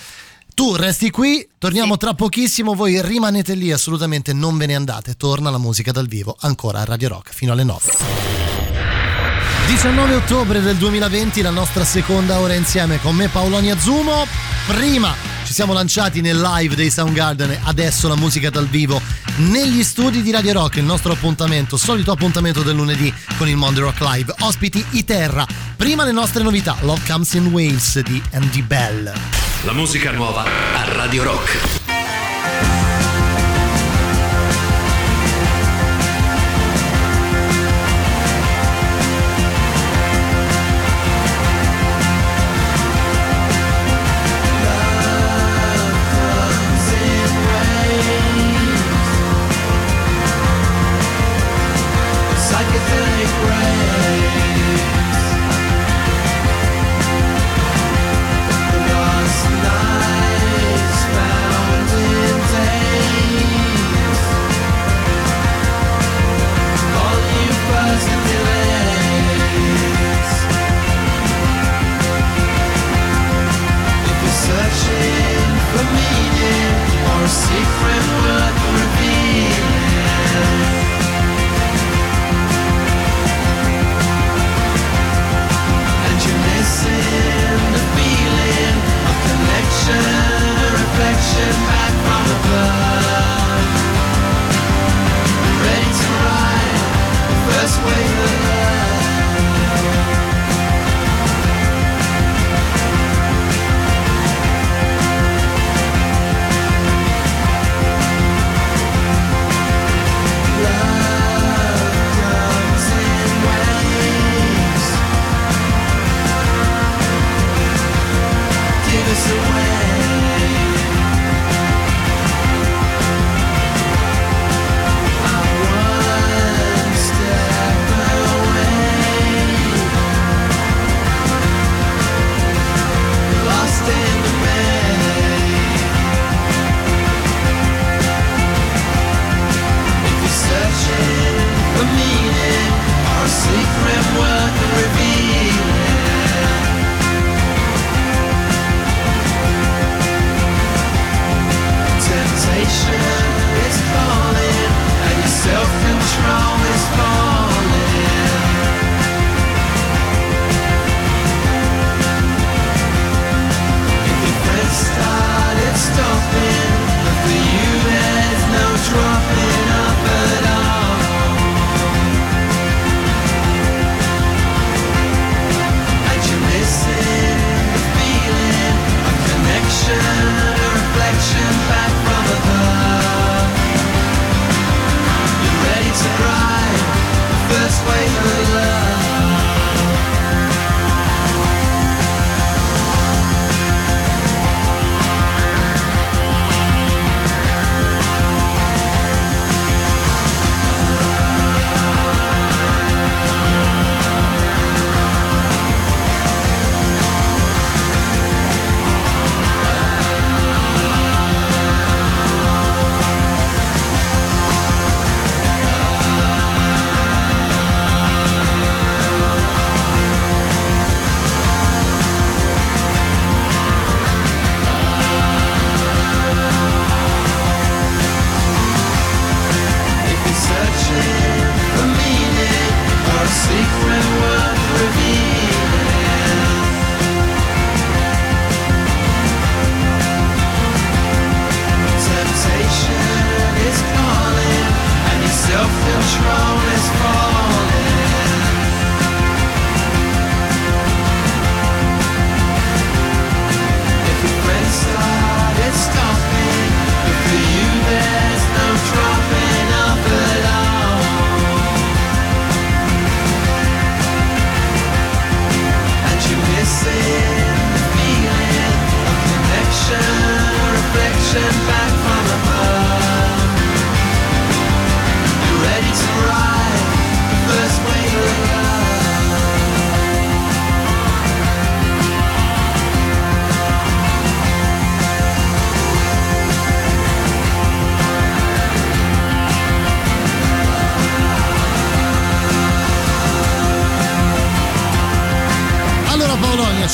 [0.60, 5.50] Tu resti qui, torniamo tra pochissimo, voi rimanete lì, assolutamente non ve ne andate, torna
[5.50, 8.39] la musica dal vivo ancora a Radio Rock fino alle 9.
[9.70, 14.26] 19 ottobre del 2020, la nostra seconda ora insieme con me Paolonia Zumo.
[14.66, 15.14] Prima
[15.46, 19.00] ci siamo lanciati nel live dei Soundgarden, adesso la musica dal vivo
[19.38, 23.84] negli studi di Radio Rock, il nostro appuntamento, solito appuntamento del lunedì con il Monday
[23.84, 24.34] Rock Live.
[24.40, 25.46] Ospiti Iterra.
[25.78, 29.14] Prima le nostre novità, Love Comes in Wales di Andy Bell.
[29.66, 31.89] La musica nuova a Radio Rock.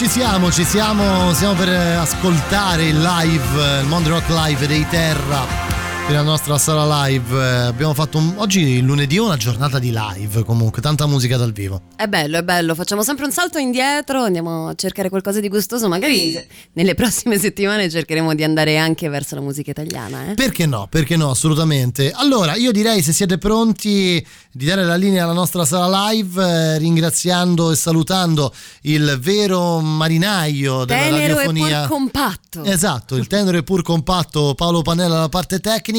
[0.06, 5.75] Ci siamo, ci siamo, stiamo per ascoltare il live, il Mondo Rock Live dei Terra.
[6.06, 7.36] Qui la nostra sala live.
[7.36, 11.82] Eh, Abbiamo fatto un- oggi lunedì una giornata di live comunque, tanta musica dal vivo.
[11.96, 15.88] È bello, è bello, facciamo sempre un salto indietro, andiamo a cercare qualcosa di gustoso,
[15.88, 16.40] magari
[16.74, 20.30] nelle prossime settimane cercheremo di andare anche verso la musica italiana.
[20.30, 20.34] Eh?
[20.36, 20.86] Perché no?
[20.88, 21.32] Perché no?
[21.32, 22.12] Assolutamente.
[22.12, 26.78] Allora, io direi se siete pronti di dare la linea alla nostra sala live, eh,
[26.78, 31.80] ringraziando e salutando il vero marinaio della Tenero e radiofonia.
[31.80, 32.64] pur compatto.
[32.64, 35.94] Esatto, il tenero e pur compatto Paolo Panella alla parte tecnica.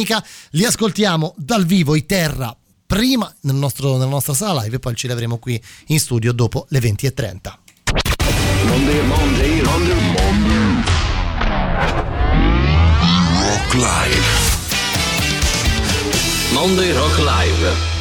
[0.51, 2.55] Li ascoltiamo dal vivo i Terra
[2.87, 6.67] prima nel nostro- nella nostra sala live e poi ci avremo qui in studio dopo
[6.71, 7.59] le 20.30.
[8.67, 10.85] Monday, Monday, Monday, Monday.
[13.43, 14.55] Rock Live.
[16.53, 17.95] Monday Rock Live.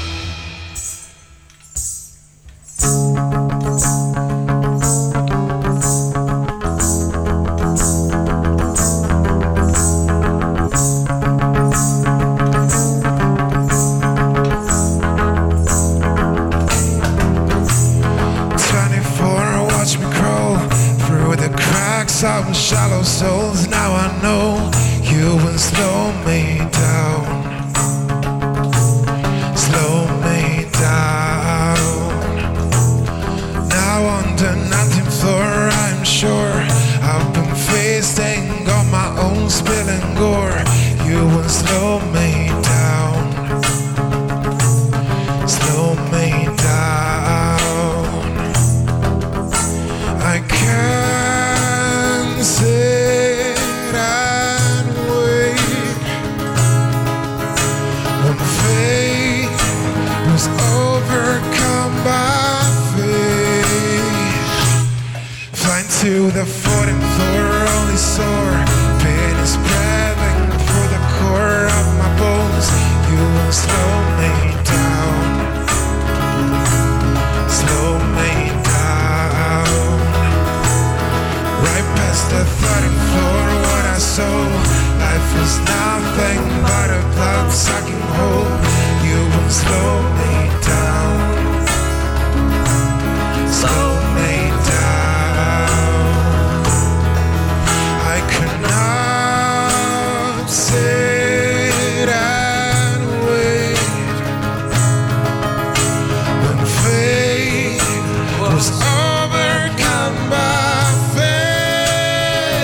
[108.56, 112.56] Was overcome by faith.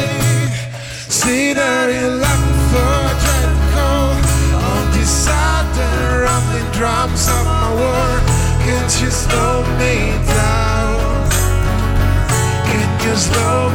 [1.11, 4.23] See that eleventh floor dread cold
[4.71, 8.11] on the sudden rumbling drums of my war.
[8.63, 11.27] Can't you slow me down?
[12.71, 13.70] Can't you slow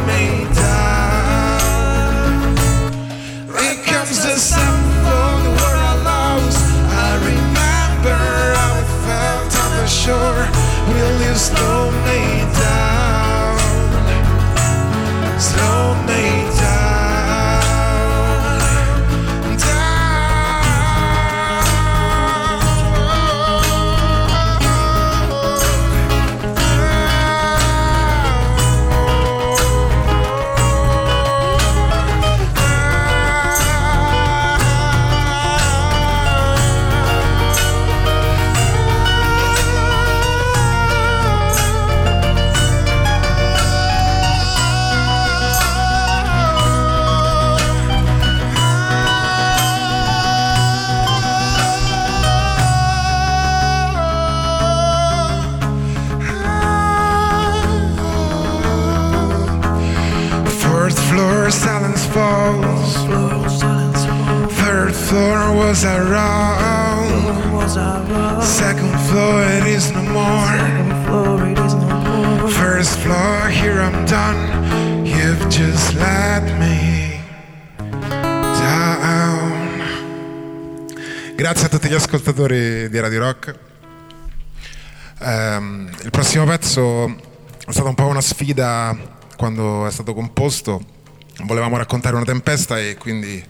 [81.46, 83.54] Grazie a tutti gli ascoltatori di Radio Rock.
[85.20, 87.06] Ehm, il prossimo pezzo
[87.64, 88.98] è stata un po' una sfida
[89.36, 90.84] quando è stato composto.
[91.44, 93.40] Volevamo raccontare una tempesta e quindi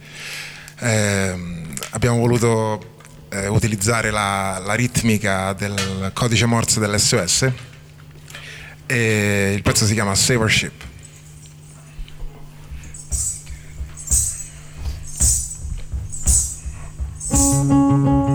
[0.80, 2.98] ehm, abbiamo voluto
[3.30, 7.50] eh, utilizzare la, la ritmica del codice Morse dell'SOS
[8.84, 10.50] e il pezzo si chiama Saver
[17.64, 18.25] Deus.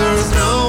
[0.00, 0.59] there's no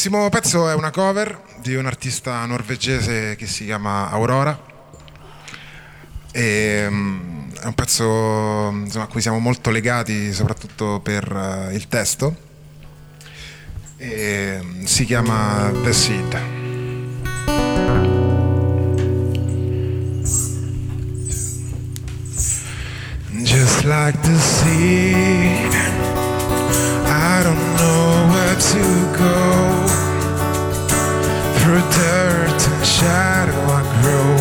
[0.00, 4.56] prossimo pezzo è una cover di un artista norvegese che si chiama Aurora.
[6.30, 11.88] E, mm, è un pezzo insomma, a cui siamo molto legati, soprattutto per uh, il
[11.88, 12.36] testo.
[13.96, 16.42] E, mm, si chiama The Seed.
[23.42, 25.74] Just like the seed,
[27.04, 29.87] I don't know where to go.
[31.68, 34.32] through dirt and shadow I grow,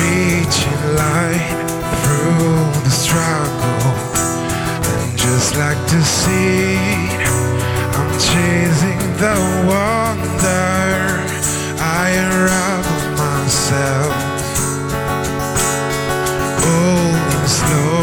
[0.00, 1.58] reaching light
[2.00, 3.84] through the struggle.
[4.96, 7.20] And just like the seed,
[7.98, 9.36] I'm chasing the
[9.68, 11.20] wonder.
[11.84, 14.14] I unravel myself,
[16.64, 18.01] holding slow.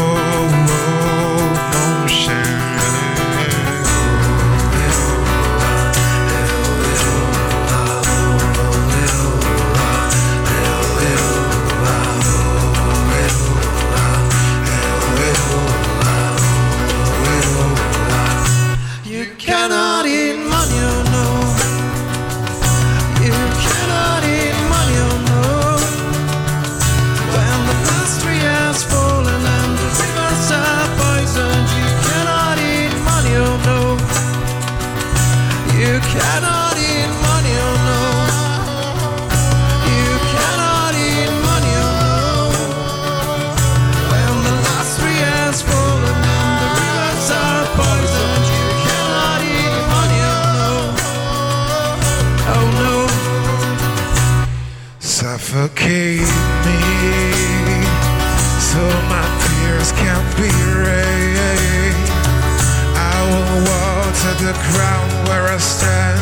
[65.80, 66.20] understand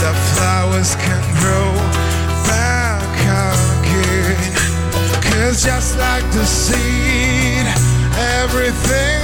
[0.00, 1.72] that flowers can grow
[2.48, 3.02] back
[3.80, 4.36] again.
[5.22, 7.66] Cause just like the seed,
[8.40, 9.23] everything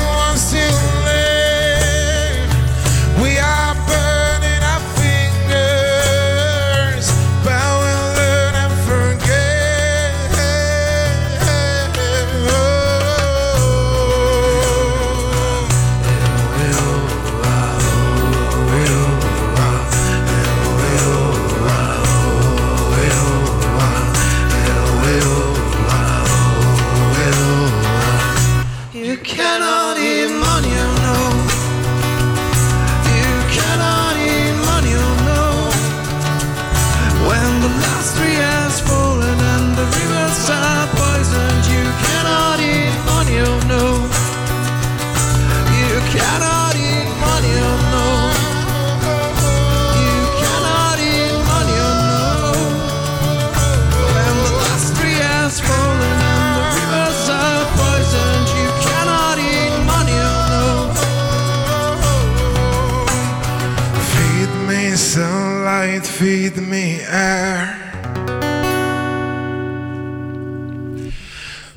[67.08, 67.76] air.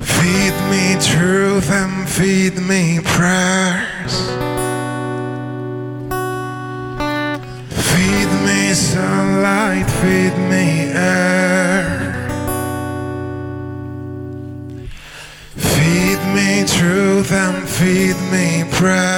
[0.00, 4.14] Feed me truth and feed me prayers.
[7.88, 12.14] Feed me sunlight, feed me air.
[15.56, 19.13] Feed me truth and feed me prayers.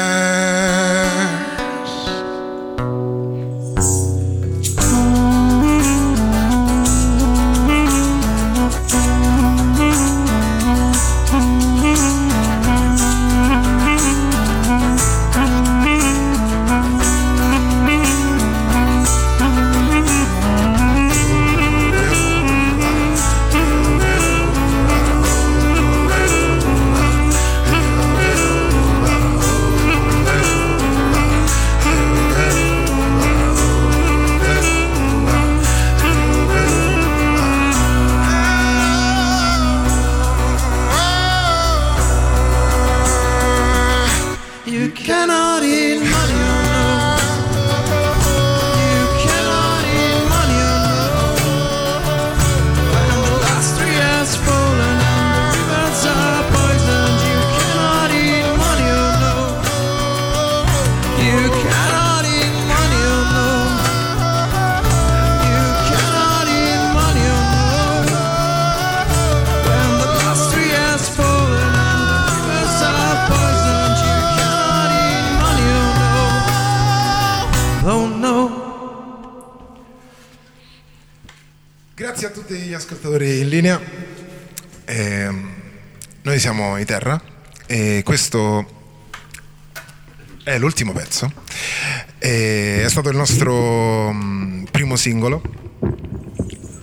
[95.06, 95.40] singolo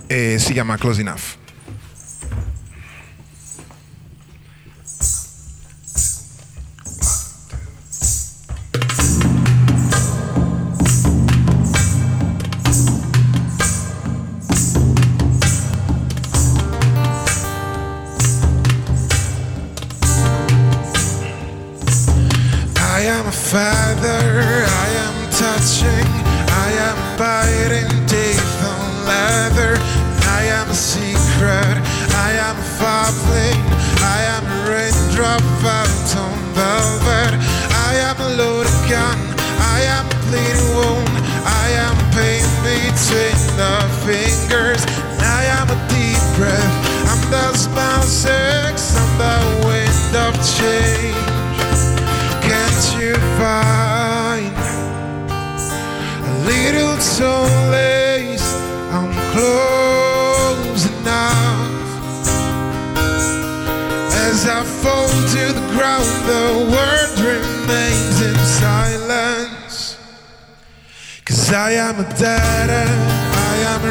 [0.06, 1.43] e si chiama Close Enough.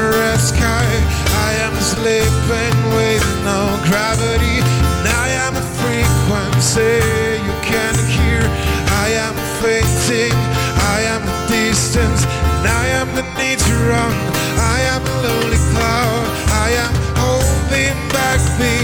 [0.10, 0.88] Red sky,
[1.48, 7.00] I am sleeping with no gravity, and I am a frequency
[7.46, 8.44] you can hear.
[9.06, 10.36] I am fainting,
[10.96, 14.14] I am a distance, and I am the need to run.
[14.58, 16.26] I am a lonely cloud,
[16.66, 16.94] I am
[17.24, 18.78] holding back the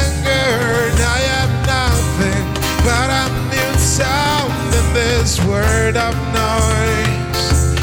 [0.00, 0.48] anger,
[0.90, 2.46] and I am nothing
[2.86, 7.76] but a new sound in this world of noise.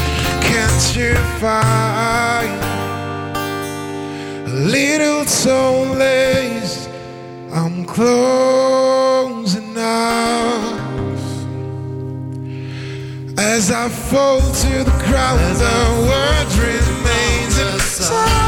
[0.44, 1.93] Can't you find
[4.54, 6.88] little solace?
[7.52, 10.80] I'm closing out.
[13.36, 15.78] As I fall to the ground, the
[16.08, 18.43] world remains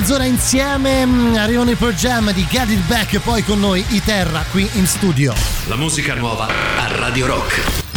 [0.00, 3.84] mezz'ora insieme, mm, arrivano i Pearl Jam di Get It Back e poi con noi
[3.88, 5.34] i Terra qui in studio.
[5.66, 7.87] La musica nuova a Radio Rock.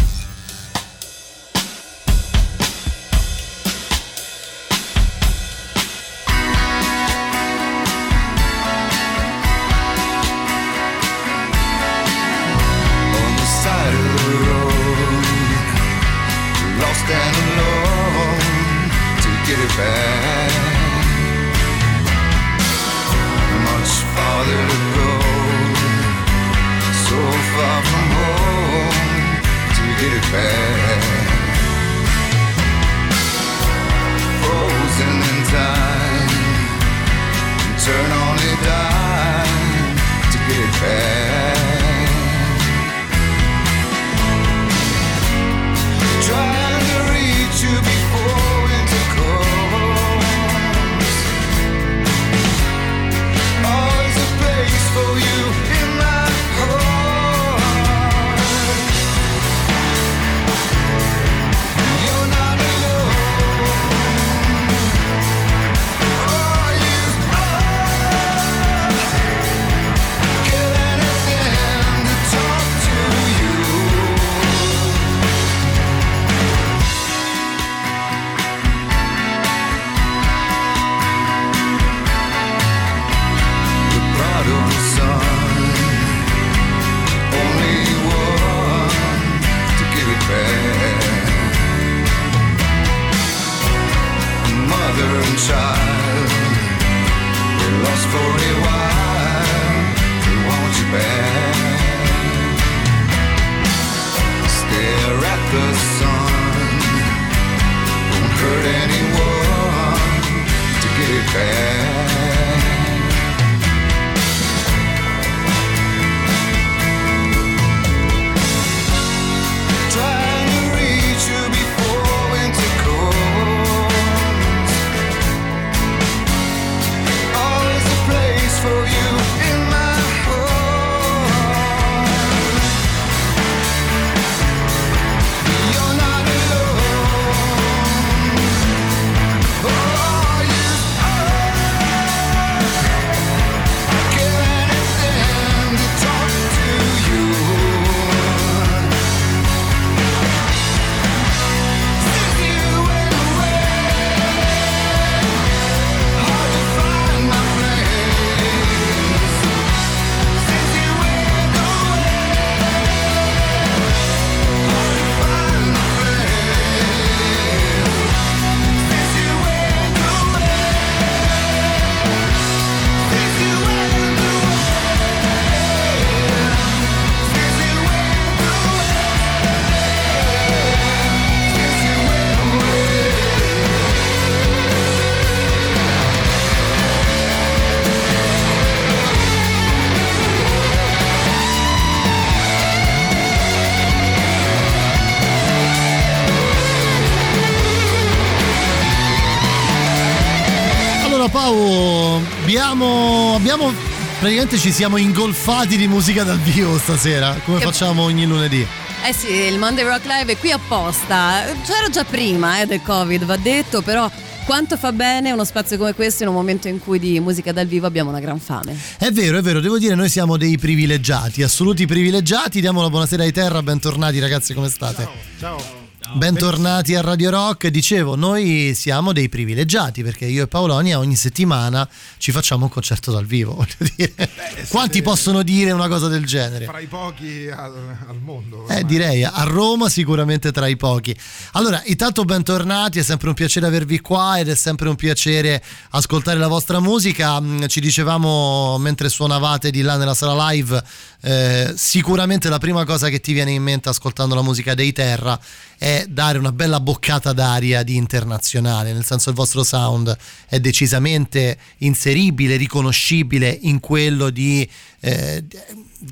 [204.22, 208.64] Praticamente ci siamo ingolfati di musica dal vivo stasera, come Che- facciamo ogni lunedì.
[209.04, 211.44] Eh sì, il Monday Rock Live è qui apposta.
[211.66, 214.10] C'era già prima eh, del Covid, va detto, però
[214.46, 217.66] quanto fa bene uno spazio come questo in un momento in cui di musica dal
[217.66, 218.78] vivo abbiamo una gran fame.
[219.00, 222.62] È vero, è vero, devo dire, noi siamo dei privilegiati, assoluti privilegiati.
[222.62, 225.08] Diamo la buonasera ai Terra, bentornati ragazzi, come state?
[225.40, 225.81] Ciao.
[226.14, 227.68] Bentornati a Radio Rock.
[227.68, 233.12] Dicevo, noi siamo dei privilegiati perché io e Paolonia ogni settimana ci facciamo un concerto
[233.12, 233.54] dal vivo.
[233.56, 234.30] Voglio dire.
[234.70, 236.66] Quanti possono dire una cosa del genere?
[236.66, 238.68] Fra i pochi al, al mondo.
[238.68, 241.16] Eh, direi a Roma sicuramente tra i pochi.
[241.54, 246.38] Allora, intanto bentornati, è sempre un piacere avervi qua ed è sempre un piacere ascoltare
[246.38, 247.40] la vostra musica.
[247.40, 250.84] Mm, Ci dicevamo mentre suonavate di là nella sala live,
[251.22, 255.40] eh, sicuramente la prima cosa che ti viene in mente ascoltando la musica dei Terra
[255.78, 260.16] è dare una bella boccata d'aria di internazionale, nel senso il vostro sound
[260.48, 264.68] è decisamente inseribile, riconoscibile in quello di,
[265.00, 265.44] eh,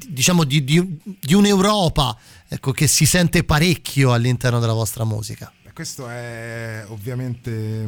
[0.08, 2.18] diciamo di, di- di un'Europa
[2.48, 5.52] ecco, che si sente parecchio all'interno della vostra musica.
[5.74, 7.88] Questo è ovviamente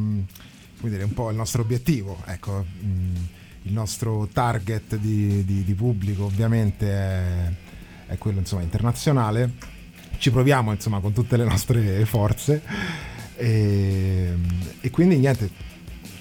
[0.82, 2.20] come dire, un po' il nostro obiettivo.
[2.26, 3.28] Ecco, mh,
[3.62, 7.52] il nostro target di, di- di pubblico ovviamente è,
[8.08, 9.52] è quello insomma, internazionale.
[10.22, 12.62] Ci proviamo insomma con tutte le nostre forze
[13.34, 14.32] e,
[14.80, 15.50] e quindi niente,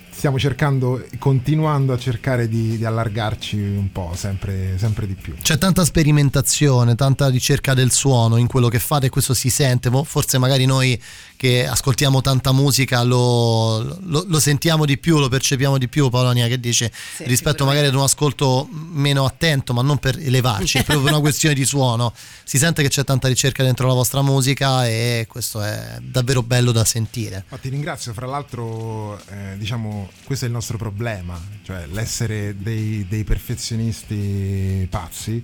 [0.10, 5.36] stiamo cercando, continuando a cercare di, di allargarci un po', sempre, sempre di più.
[5.40, 10.04] C'è tanta sperimentazione, tanta ricerca del suono in quello che fate questo si sente, mo-
[10.04, 11.00] forse magari noi
[11.42, 16.48] che ascoltiamo tanta musica lo, lo- lo sentiamo di più, lo percepiamo di più, Polonia
[16.48, 16.92] che dice,
[17.24, 21.20] rispetto magari ad un ascolto meno attento, ma non per elevarci, è proprio per una
[21.26, 22.14] questione di suono,
[22.44, 26.72] si sente che c'è tanta ricerca dentro la vostra musica e questo è davvero bello
[26.72, 27.46] da sentire.
[27.50, 33.08] Ma ti ringrazio, fra l'altro, eh, diciamo, questo è il nostro problema, cioè l'essere dei,
[33.10, 35.44] dei perfezionisti pazzi.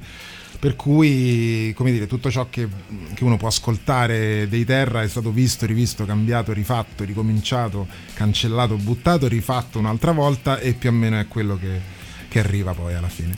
[0.60, 2.68] Per cui, come dire, tutto ciò che,
[3.14, 9.28] che uno può ascoltare dei Terra è stato visto, rivisto, cambiato, rifatto, ricominciato, cancellato, buttato,
[9.28, 11.80] rifatto un'altra volta e più o meno è quello che,
[12.28, 13.36] che arriva poi alla fine.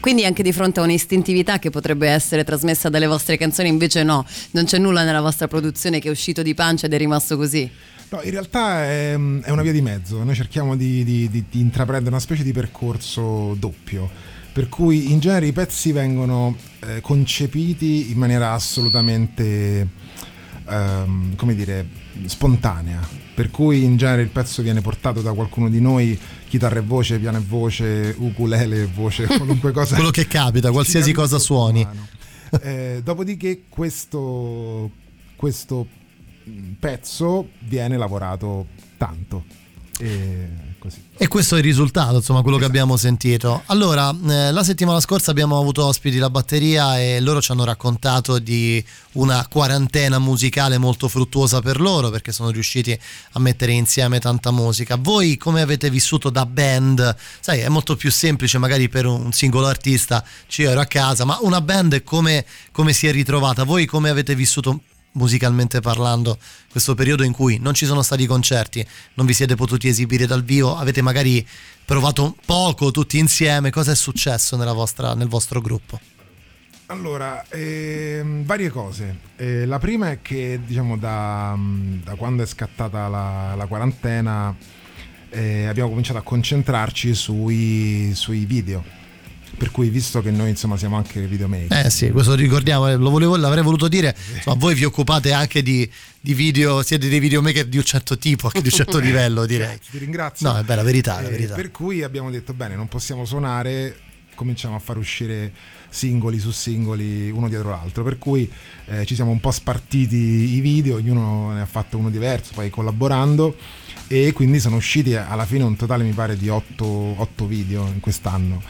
[0.00, 4.24] Quindi anche di fronte a un'istintività che potrebbe essere trasmessa dalle vostre canzoni, invece no,
[4.52, 7.68] non c'è nulla nella vostra produzione che è uscito di pancia ed è rimasto così.
[8.10, 11.60] No, in realtà è, è una via di mezzo, noi cerchiamo di, di- di- di
[11.60, 14.08] intraprendere una specie di percorso doppio,
[14.56, 19.86] per cui in genere i pezzi vengono eh, concepiti in maniera assolutamente,
[20.66, 21.86] ehm, come dire,
[22.24, 26.18] spontanea, per cui in genere il pezzo viene portato da qualcuno di noi,
[26.48, 29.94] chitarra e voce, piano e voce, ukulele e voce, qualunque cosa.
[29.94, 31.86] Quello che capita, qualsiasi cosa suoni.
[32.62, 34.90] Eh, dopodiché questo,
[35.36, 35.86] questo
[36.80, 39.44] pezzo viene lavorato tanto.
[39.98, 41.02] E così.
[41.18, 43.62] E questo è il risultato, insomma, quello che abbiamo sentito.
[43.66, 48.38] Allora, eh, la settimana scorsa abbiamo avuto ospiti la batteria e loro ci hanno raccontato
[48.38, 52.98] di una quarantena musicale molto fruttuosa per loro perché sono riusciti
[53.32, 54.96] a mettere insieme tanta musica.
[54.96, 57.16] Voi come avete vissuto da band?
[57.40, 61.38] Sai, è molto più semplice magari per un singolo artista, ci ero a casa, ma
[61.40, 63.64] una band come, come si è ritrovata?
[63.64, 64.80] Voi come avete vissuto
[65.16, 66.38] musicalmente parlando
[66.70, 70.44] questo periodo in cui non ci sono stati concerti, non vi siete potuti esibire dal
[70.44, 71.46] vivo, avete magari
[71.84, 76.00] provato poco tutti insieme, cosa è successo vostra- nel vostro gruppo?
[76.86, 79.18] Allora, ehm, varie cose.
[79.36, 84.54] Eh, la prima è che, diciamo, da, da quando è scattata la, la quarantena
[85.30, 88.84] eh, abbiamo cominciato a concentrarci sui, sui video.
[89.56, 93.36] Per cui, visto che noi insomma siamo anche videomaker, Eh sì, questo ricordiamo, lo volevo,
[93.36, 95.88] l'avrei voluto dire, insomma, voi vi occupate anche di,
[96.20, 99.78] di video, siete dei videomaker di un certo tipo, anche di un certo livello direi.
[99.90, 100.50] ti ringrazio.
[100.50, 101.54] No, è beh, la verità, la Eh, verità.
[101.54, 103.96] Per cui abbiamo detto bene, non possiamo suonare,
[104.34, 105.50] cominciamo a far uscire
[105.88, 108.02] singoli su singoli uno dietro l'altro.
[108.02, 108.50] Per cui
[108.88, 110.16] eh, ci siamo un po' spartiti
[110.54, 113.56] i video, ognuno ne ha fatto uno diverso, poi collaborando.
[114.08, 118.62] E quindi sono usciti alla fine un totale, mi pare, di 8, video in quest'anno.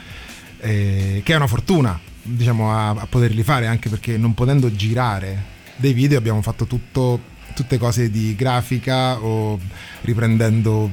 [0.59, 5.55] Eh, che è una fortuna, diciamo, a, a poterli fare, anche perché non potendo girare
[5.77, 7.21] dei video abbiamo fatto tutto,
[7.55, 9.61] tutte cose di grafica o
[10.01, 10.91] riprendendo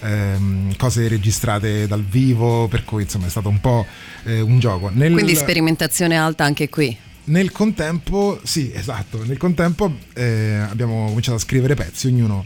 [0.00, 3.86] ehm, cose registrate dal vivo, per cui insomma è stato un po'
[4.24, 4.90] eh, un gioco.
[4.92, 6.96] Nel, Quindi sperimentazione alta anche qui.
[7.24, 12.44] nel contempo, sì, esatto, nel contempo eh, abbiamo cominciato a scrivere pezzi, ognuno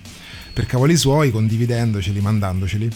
[0.52, 2.88] per cavoli suoi, condividendoceli, mandandoceli.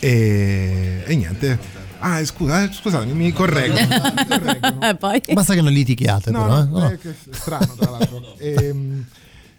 [0.00, 1.58] E, e niente.
[2.02, 3.28] Ah, scusa, eh, scusatemi, mi.
[3.28, 5.22] Eh, poi?
[5.32, 6.64] Basta che non litighiate No, però.
[6.64, 6.80] no, eh.
[6.80, 6.88] No.
[6.90, 8.34] è che è strano tra l'altro.
[8.38, 9.04] Ehm,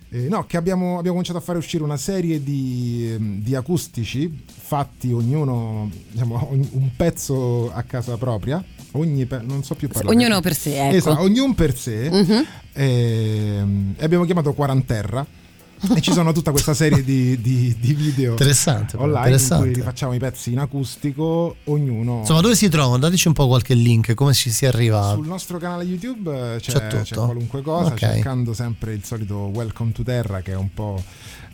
[0.09, 4.43] Eh, no, che abbiamo, abbiamo cominciato a fare uscire una serie di, ehm, di acustici
[4.45, 8.63] fatti ognuno, diciamo, un pezzo a casa propria.
[8.91, 10.15] Ogni pe- non so più parlare.
[10.15, 10.95] Ognuno per sé, ecco.
[10.97, 12.09] Esatto, ognuno per sé.
[12.11, 12.45] Mhm.
[12.73, 15.25] Ehm, E abbiamo chiamato Quaranterra.
[15.95, 19.65] E ci sono tutta questa serie di, di- di video Interessante, online in interessante.
[19.65, 22.97] cui rifacciamo i pezzi in acustico, ognuno Insomma, dove si trovano?
[22.99, 25.13] Dateci un po' qualche link, come ci si arriva.
[25.13, 27.03] sul nostro canale YouTube eh, c'è, C'è tutto?
[27.03, 27.97] c'è qualunque cosa, Ok.
[27.97, 31.01] cercando sempre il solito Welcome to Terra, che è un po'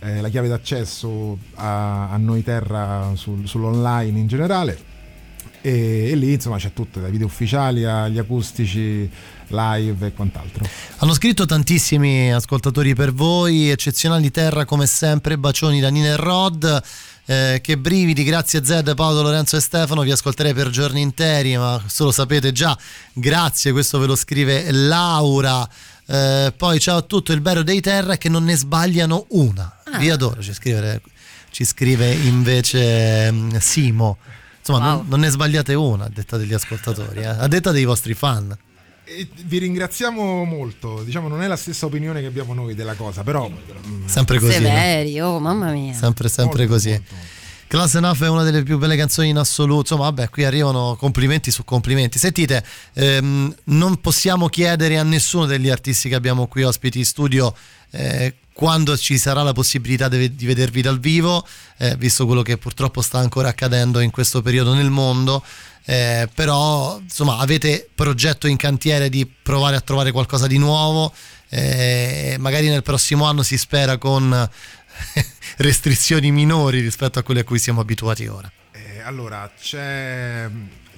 [0.01, 4.88] eh, la chiave d'accesso a, a noi Terra sul- sull'online in generale.
[5.61, 9.09] E, e lì insomma c'è tutto, dai video ufficiali agli acustici,
[9.47, 10.67] live e quant'altro.
[10.97, 16.83] Hanno scritto tantissimi ascoltatori per voi, eccezionali terra come sempre, bacioni da Nina e Rod.
[17.25, 21.77] eh, che brividi, grazie Zed, Paolo, Lorenzo e Stefano, vi ascolterei per giorni interi, ma
[21.79, 22.75] questo lo sapete già.
[23.13, 25.67] Grazie, questo ve lo scrive Laura.
[26.07, 29.71] Eh, poi ciao a tutto, il bello dei terra è che non ne sbagliano una.
[29.99, 31.01] Vi adoro, ci scrive,
[31.51, 34.17] ci scrive invece mm, Simo.
[34.69, 38.13] Insomma, non, non ne sbagliate una, a detta degli ascoltatori, eh, a detta dei vostri
[38.13, 38.55] fan.
[39.03, 43.23] E vi ringraziamo molto, diciamo non è la stessa opinione che abbiamo noi della cosa,
[43.23, 44.59] però mm, Sempre così.
[44.59, 44.67] no?
[44.67, 45.93] Severi, oh mamma mia.
[45.93, 47.01] Sempre, sempre così.
[47.65, 49.93] Class Enough è una delle più belle canzoni in assoluto.
[49.93, 52.17] Insomma, vabbè, qui arrivano complimenti su complimenti.
[52.17, 52.63] Sentite,
[52.93, 57.55] ehm, non possiamo chiedere a nessuno degli artisti che abbiamo qui ospiti in studio
[57.91, 62.57] eh, quando ci sarà la possibilità di, di vedervi dal vivo, eh, visto quello che
[62.57, 65.41] purtroppo sta ancora accadendo in questo periodo nel mondo.
[65.85, 71.13] Eh, però insomma avete progetto in cantiere di provare a trovare qualcosa di nuovo
[71.47, 74.29] eh, magari nel prossimo anno si spera con
[75.57, 80.49] restrizioni minori rispetto a quelle a cui siamo abituati ora Eh, allora, c'è,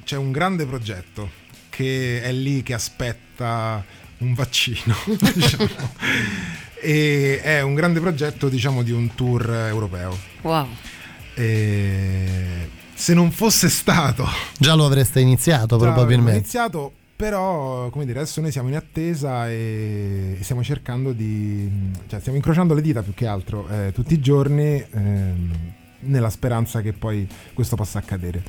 [0.03, 1.29] c'è un grande progetto
[1.69, 3.85] che è lì che aspetta
[4.17, 4.95] un vaccino,
[5.35, 5.69] diciamo.
[6.81, 10.17] E è un grande progetto, diciamo, di un tour europeo.
[10.41, 10.67] Wow.
[11.35, 14.27] E se non fosse stato
[14.59, 19.49] già lo avreste iniziato Già probabilmente iniziato, però come dire, adesso noi siamo in attesa
[19.49, 21.69] e, e stiamo cercando di...
[22.07, 26.81] cioè stiamo incrociando le dita più che altro eh, tutti i giorni ehm, nella speranza
[26.81, 28.43] che poi questo possa accadere.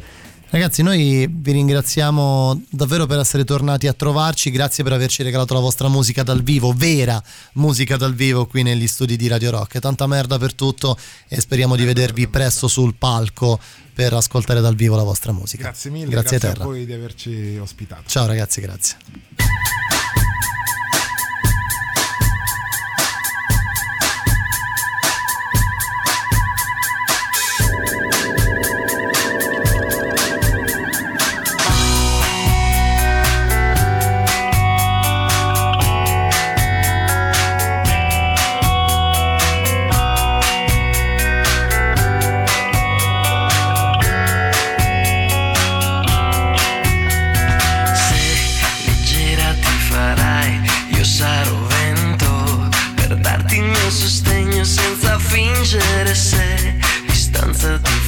[0.53, 5.61] Ragazzi, noi vi ringraziamo davvero per essere tornati a trovarci, grazie per averci regalato la
[5.61, 7.23] vostra musica dal vivo, vera
[7.55, 9.79] musica dal vivo qui negli studi di Radio Rock.
[9.79, 13.59] Tanta merda per tutto e speriamo di vedervi presto sul palco
[13.95, 15.63] per ascoltare dal vivo la vostra musica.
[15.63, 18.03] Grazie mille, Grazie, grazie, a a voi di averci ospitato.
[18.09, 18.97] Ciao ragazzi, grazie.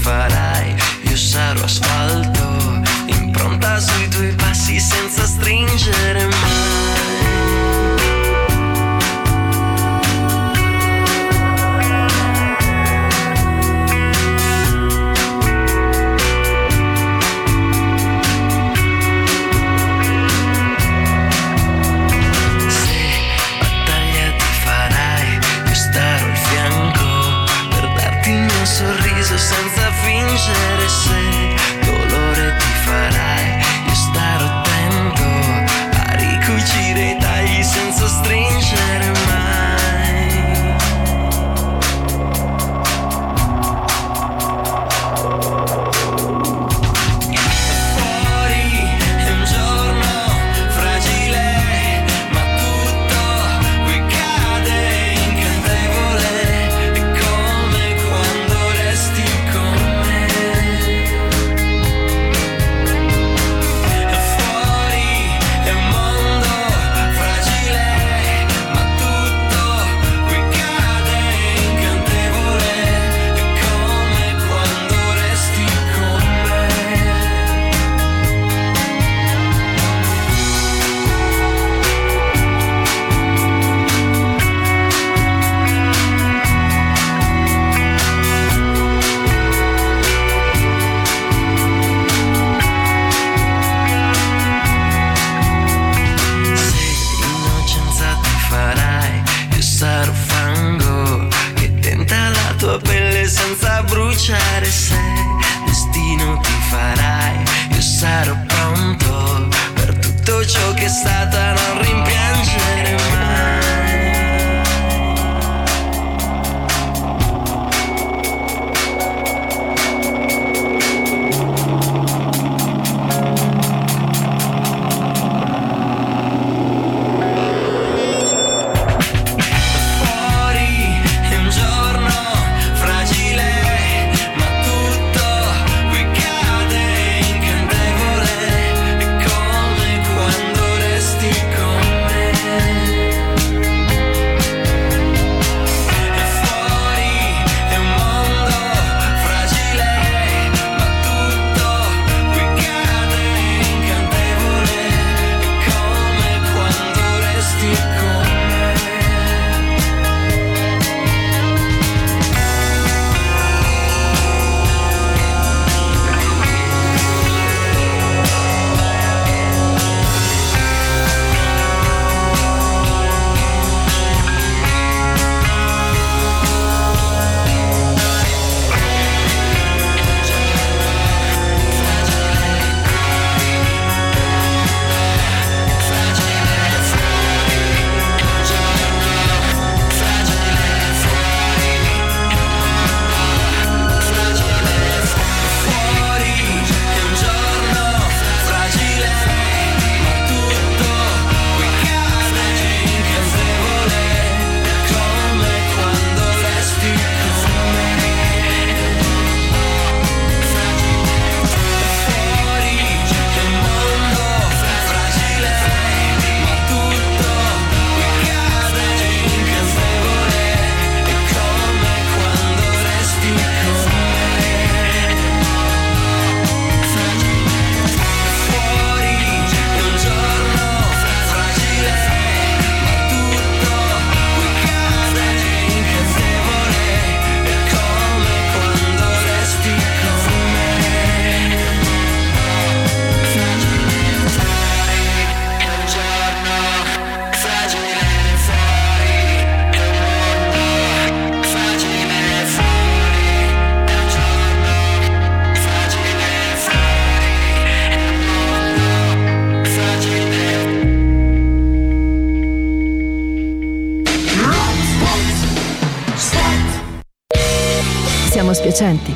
[0.05, 0.74] Farai,
[1.09, 6.14] io sarò asfalto, impronta sui tuoi passi senza stringere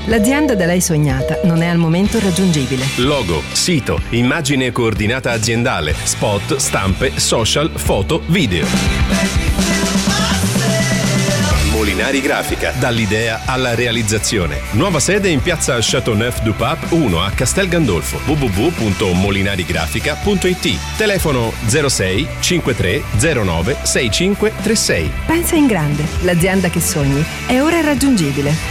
[0.09, 2.83] L'azienda da lei sognata non è al momento raggiungibile.
[2.97, 8.67] Logo, sito, immagine e coordinata aziendale, spot, stampe, social, foto, video.
[11.71, 14.61] Molinari Grafica, dall'idea alla realizzazione.
[14.73, 18.19] Nuova sede in piazza Chateauneuf du Pape 1 a Castel Gandolfo.
[18.25, 20.79] www.molinarigrafica.it.
[20.97, 25.11] Telefono 06 53 09 6536.
[25.27, 26.03] Pensa in grande.
[26.23, 28.68] L'azienda che sogni è ora raggiungibile.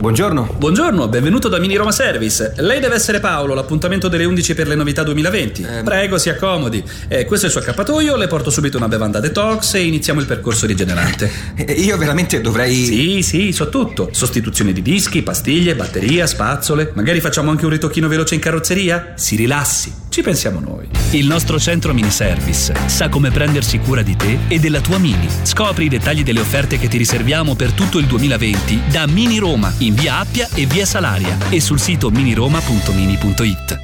[0.00, 0.54] Buongiorno.
[0.56, 2.54] Buongiorno, benvenuto da Mini Roma Service.
[2.56, 5.66] Lei deve essere Paolo, l'appuntamento delle 11 per le novità 2020.
[5.84, 6.82] Prego, si accomodi.
[7.06, 10.24] Eh, questo è il suo accappatoio, le porto subito una bevanda detox e iniziamo il
[10.24, 11.30] percorso rigenerante.
[11.76, 12.74] Io veramente dovrei.
[12.74, 14.08] Sì, sì, so tutto.
[14.12, 16.92] Sostituzione di dischi, pastiglie, batteria, spazzole.
[16.94, 19.12] Magari facciamo anche un ritocchino veloce in carrozzeria?
[19.16, 20.88] Si rilassi, ci pensiamo noi.
[21.12, 25.28] Il nostro centro mini service sa come prendersi cura di te e della tua mini.
[25.42, 29.72] Scopri i dettagli delle offerte che ti riserviamo per tutto il 2020 da Mini Roma
[29.78, 33.78] in via Appia e via Salaria e sul sito miniroma.mini.it.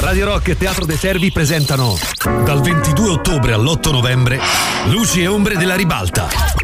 [0.00, 1.96] Radio Rock e Teatro dei Servi presentano
[2.44, 4.38] dal 22 ottobre all'8 novembre
[4.86, 6.55] Luci e ombre della ribalta.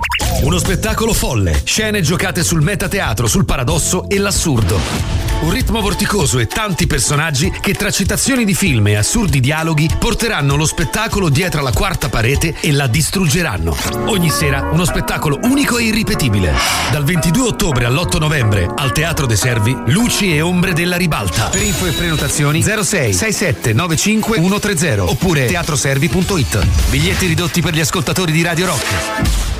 [0.42, 4.76] Uno spettacolo folle, scene giocate sul metateatro, sul paradosso e l'assurdo.
[5.42, 10.56] Un ritmo vorticoso e tanti personaggi che tra citazioni di film e assurdi dialoghi porteranno
[10.56, 13.76] lo spettacolo dietro alla quarta parete e la distruggeranno.
[14.06, 16.52] Ogni sera uno spettacolo unico e irripetibile.
[16.90, 21.50] Dal 22 ottobre all'8 novembre al Teatro dei Servi, Luci e ombre della ribalta.
[21.50, 26.66] Per info e prenotazioni 06 67 95 130 oppure teatroservi.it.
[26.90, 29.51] Biglietti ridotti per gli ascoltatori di Radio Rock.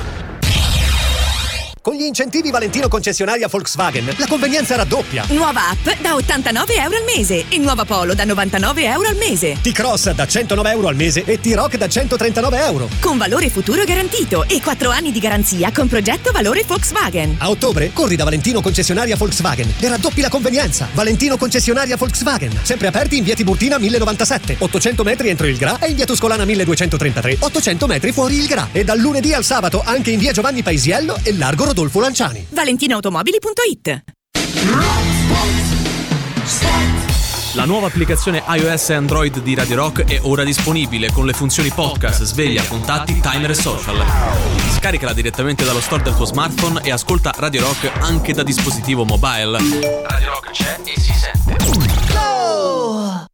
[1.83, 5.25] Con gli incentivi Valentino concessionaria Volkswagen, la convenienza raddoppia.
[5.31, 9.57] Nuova app da 89 euro al mese e nuova Polo da 99 euro al mese.
[9.61, 12.87] T-Cross da 109 euro al mese e T-Rock da 139 euro.
[13.01, 17.35] Con valore futuro garantito e 4 anni di garanzia con progetto valore Volkswagen.
[17.39, 20.87] A ottobre corri da Valentino concessionaria Volkswagen e raddoppi la convenienza.
[20.93, 22.61] Valentino concessionaria Volkswagen.
[22.61, 26.45] Sempre aperti in via Tiburtina 1097, 800 metri entro il Gra e in via Tuscolana
[26.45, 28.69] 1233, 800 metri fuori il Gra.
[28.71, 32.45] E dal lunedì al sabato anche in via Giovanni Paisiello e largo Rodolfo Lanciani.
[32.49, 34.03] ValentinoAutomobili.it
[37.55, 41.71] La nuova applicazione iOS e Android di Radio Rock è ora disponibile con le funzioni
[41.71, 44.05] podcast, sveglia, contatti, timer e social.
[44.77, 49.57] Scaricala direttamente dallo store del tuo smartphone e ascolta Radio Rock anche da dispositivo mobile.
[50.07, 51.55] Radio Rock c'è e si sente.
[52.13, 53.32] Chase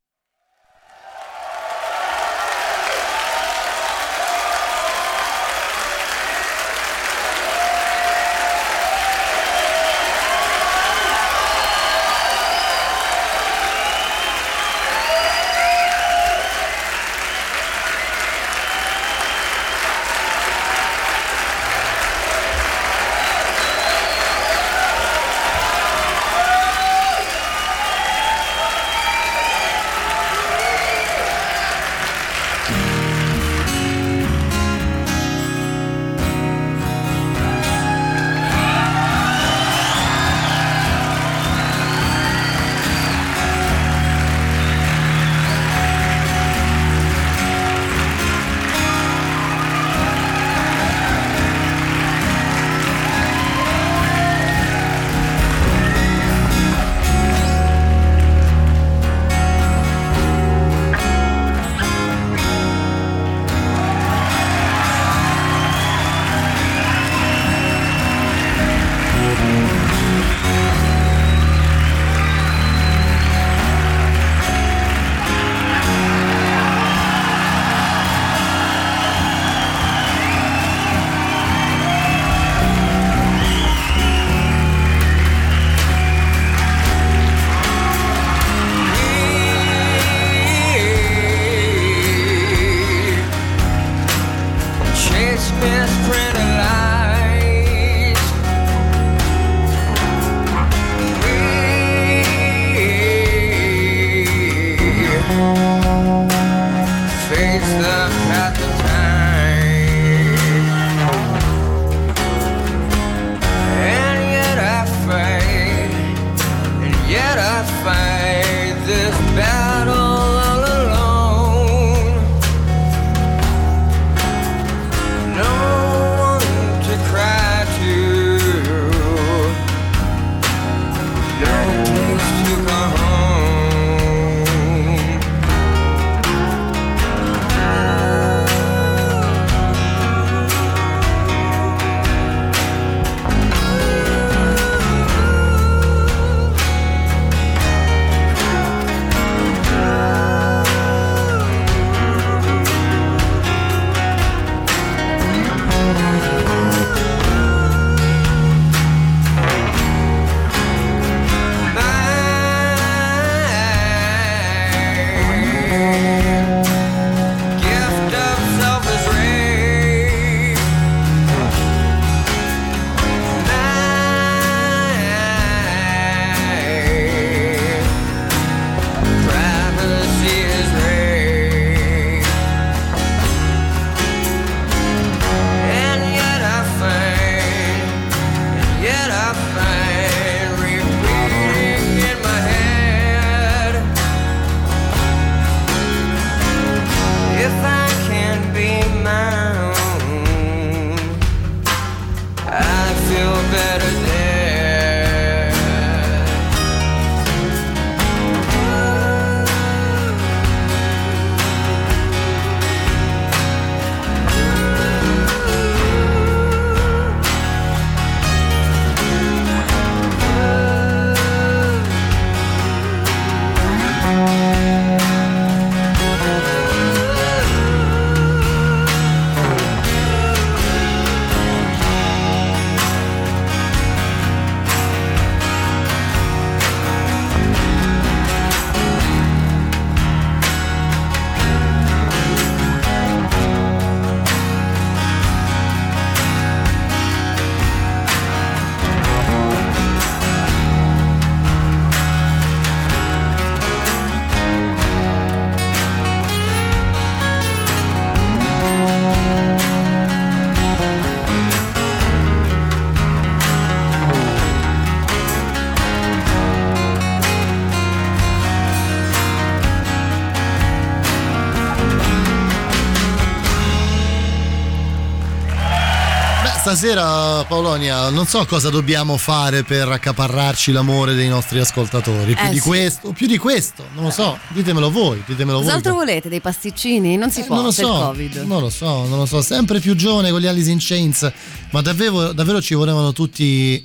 [276.76, 282.36] stasera Paolonia non so cosa dobbiamo fare per accaparrarci l'amore dei nostri ascoltatori.
[282.36, 282.68] Più Eh, di sì.
[282.68, 284.38] questo, più di questo, non lo so.
[284.50, 285.66] Ditemelo voi, ditemelo voi.
[285.66, 286.30] Cos'altro volete?
[286.30, 287.16] Dei pasticcini?
[287.18, 288.36] Non si può, Eh, non lo so, Covid.
[288.46, 289.42] non lo so, non lo so.
[289.42, 291.32] Sempre più giovane con gli Alice in Chains,
[291.72, 293.84] ma davvero, davvero ci volevano tutti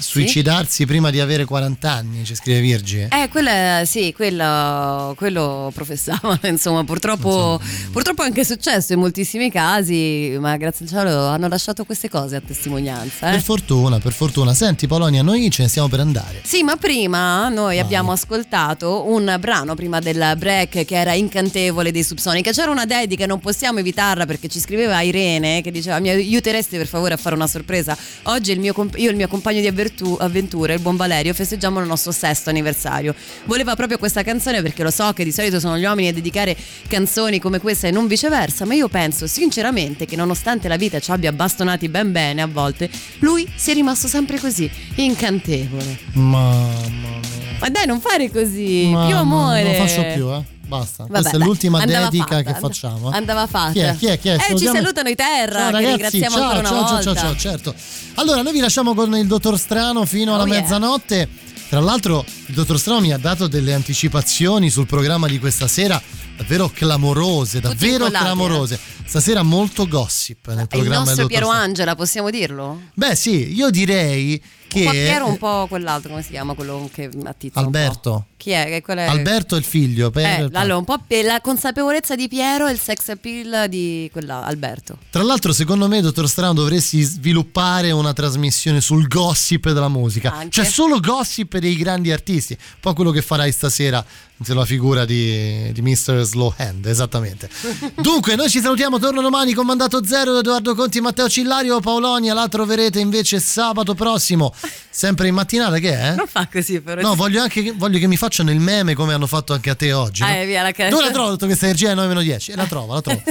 [0.00, 3.06] suicidarsi prima di avere 40 anni, ci scrive Virgi.
[3.10, 7.60] Eh, quella, sì, quello, quello professavano, insomma, purtroppo,
[7.92, 12.36] purtroppo è anche successo in moltissimi casi, ma grazie al cielo hanno lasciato queste cose
[12.36, 13.28] a testimonianza.
[13.28, 13.32] eh.
[13.32, 14.54] Per fortuna, per fortuna.
[14.54, 16.40] Senti Polonia, noi ce ne stiamo per andare.
[16.42, 22.02] Sì, ma prima noi abbiamo ascoltato un brano prima del break che era incantevole dei
[22.02, 22.50] Subsonica.
[22.52, 26.86] C'era una dedica, non possiamo evitarla perché ci scriveva Irene che diceva mi aiuteresti per
[26.86, 27.96] favore a fare una sorpresa.
[28.24, 31.80] Oggi il mio io e il mio compagno di avvertu- avventure, il buon Valerio, festeggiamo
[31.80, 33.14] il nostro sesto anniversario.
[33.44, 36.56] Voleva proprio questa canzone perché lo so che di solito sono gli uomini a dedicare
[36.86, 41.10] canzoni come questa e non viceversa, ma io penso sinceramente che nonostante la vita ci
[41.10, 42.88] abbia bastonati ben bene a volte,
[43.20, 45.98] lui sia rimasto sempre così, incantevole.
[46.12, 47.58] Mamma mia.
[47.60, 48.88] Ma dai, non fare così.
[48.90, 49.62] Ma- più amore.
[49.62, 50.58] Non lo faccio più, eh.
[50.78, 51.02] Basta.
[51.02, 53.12] Vabbè, Questa è dai, l'ultima dedica fatta, che facciamo.
[53.12, 53.16] eh.
[53.16, 53.72] Andava fatta.
[53.72, 53.96] Chi è?
[53.96, 54.18] Chi è?
[54.18, 54.34] Chi è?
[54.50, 57.02] Eh, ci salutano i terra, Ciao ragazzi, ciao, ciao, volta.
[57.02, 57.74] ciao, ciao, certo.
[58.14, 60.60] Allora, noi vi lasciamo con il dottor Strano fino alla Oh, yeah.
[60.60, 61.28] mezzanotte.
[61.68, 66.00] Tra l'altro, il dottor Strano mi ha dato delle anticipazioni sul programma di questa sera
[66.36, 68.78] davvero clamorose, davvero incollati, clamorose.
[69.04, 71.62] Stasera molto gossip nel il programma del nostro Piero Strano.
[71.64, 72.80] Angela, possiamo dirlo?
[72.94, 74.40] Beh, sì, io direi
[74.70, 76.54] che Piero, un po' quell'altro, come si chiama?
[76.54, 77.58] Quello che attizza.
[77.58, 78.26] Alberto.
[78.36, 78.66] Chi è?
[78.66, 82.28] Che quello è- Alberto è il figlio, per- Eh, allora, un po' la consapevolezza di
[82.28, 84.96] Piero e il sex appeal di quella Alberto.
[85.10, 90.32] Tra l'altro, secondo me, dottor Strano, dovresti sviluppare una trasmissione sul gossip della musica.
[90.32, 90.50] Anche.
[90.50, 92.52] Cioè, solo gossip dei grandi artisti.
[92.58, 94.02] Un po' quello che farai stasera
[94.42, 96.22] sulla figura di, di Mr.
[96.22, 97.48] Slowhand, esattamente.
[97.96, 98.98] Dunque, noi ci salutiamo.
[98.98, 102.32] Torno domani con Mandato Zero, Edoardo Conti, Matteo Cillario, Paolonia.
[102.32, 104.54] La troverete invece sabato prossimo,
[104.88, 105.78] sempre in mattinata.
[105.78, 106.14] Che è?
[106.14, 107.00] Non fa così, però.
[107.02, 109.74] No, voglio anche che, voglio che mi facciano il meme come hanno fatto anche a
[109.74, 110.22] te oggi.
[110.22, 110.28] no?
[110.28, 112.52] Ah, eh, via, la Dove la trovo tutta questa energia 9 meno 10?
[112.52, 113.22] E la trovo, la trovo.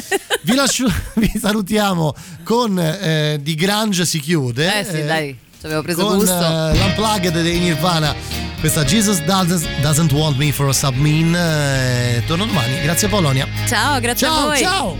[0.43, 2.13] vi, lascio, vi salutiamo
[2.43, 4.79] con eh, Di Grange si chiude.
[4.79, 6.33] Eh sì, dai, ci avevo preso con gusto.
[6.33, 8.15] eh, l'unplugged dei Nirvana.
[8.59, 11.33] Questa Jesus doesn't, doesn't want me for a submean.
[11.35, 12.81] Eh, torno domani.
[12.81, 13.47] Grazie Polonia.
[13.67, 14.57] Ciao, grazie a Ciao, voi.
[14.57, 14.97] ciao.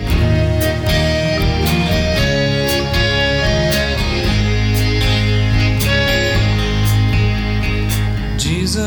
[8.38, 8.78] Jesus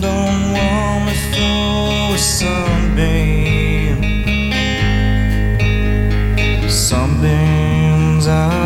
[0.00, 3.96] don't want me for a sunbeam.
[6.68, 8.65] Sunbeams are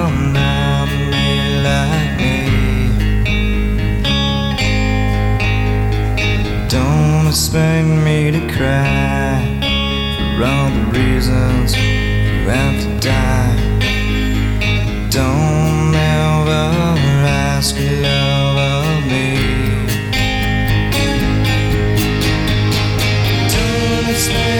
[7.31, 9.39] Expect me to cry
[10.36, 13.55] for all the reasons you have to die.
[15.11, 16.74] Don't ever
[17.55, 19.39] ask your love of me.
[23.55, 24.60] Don't expect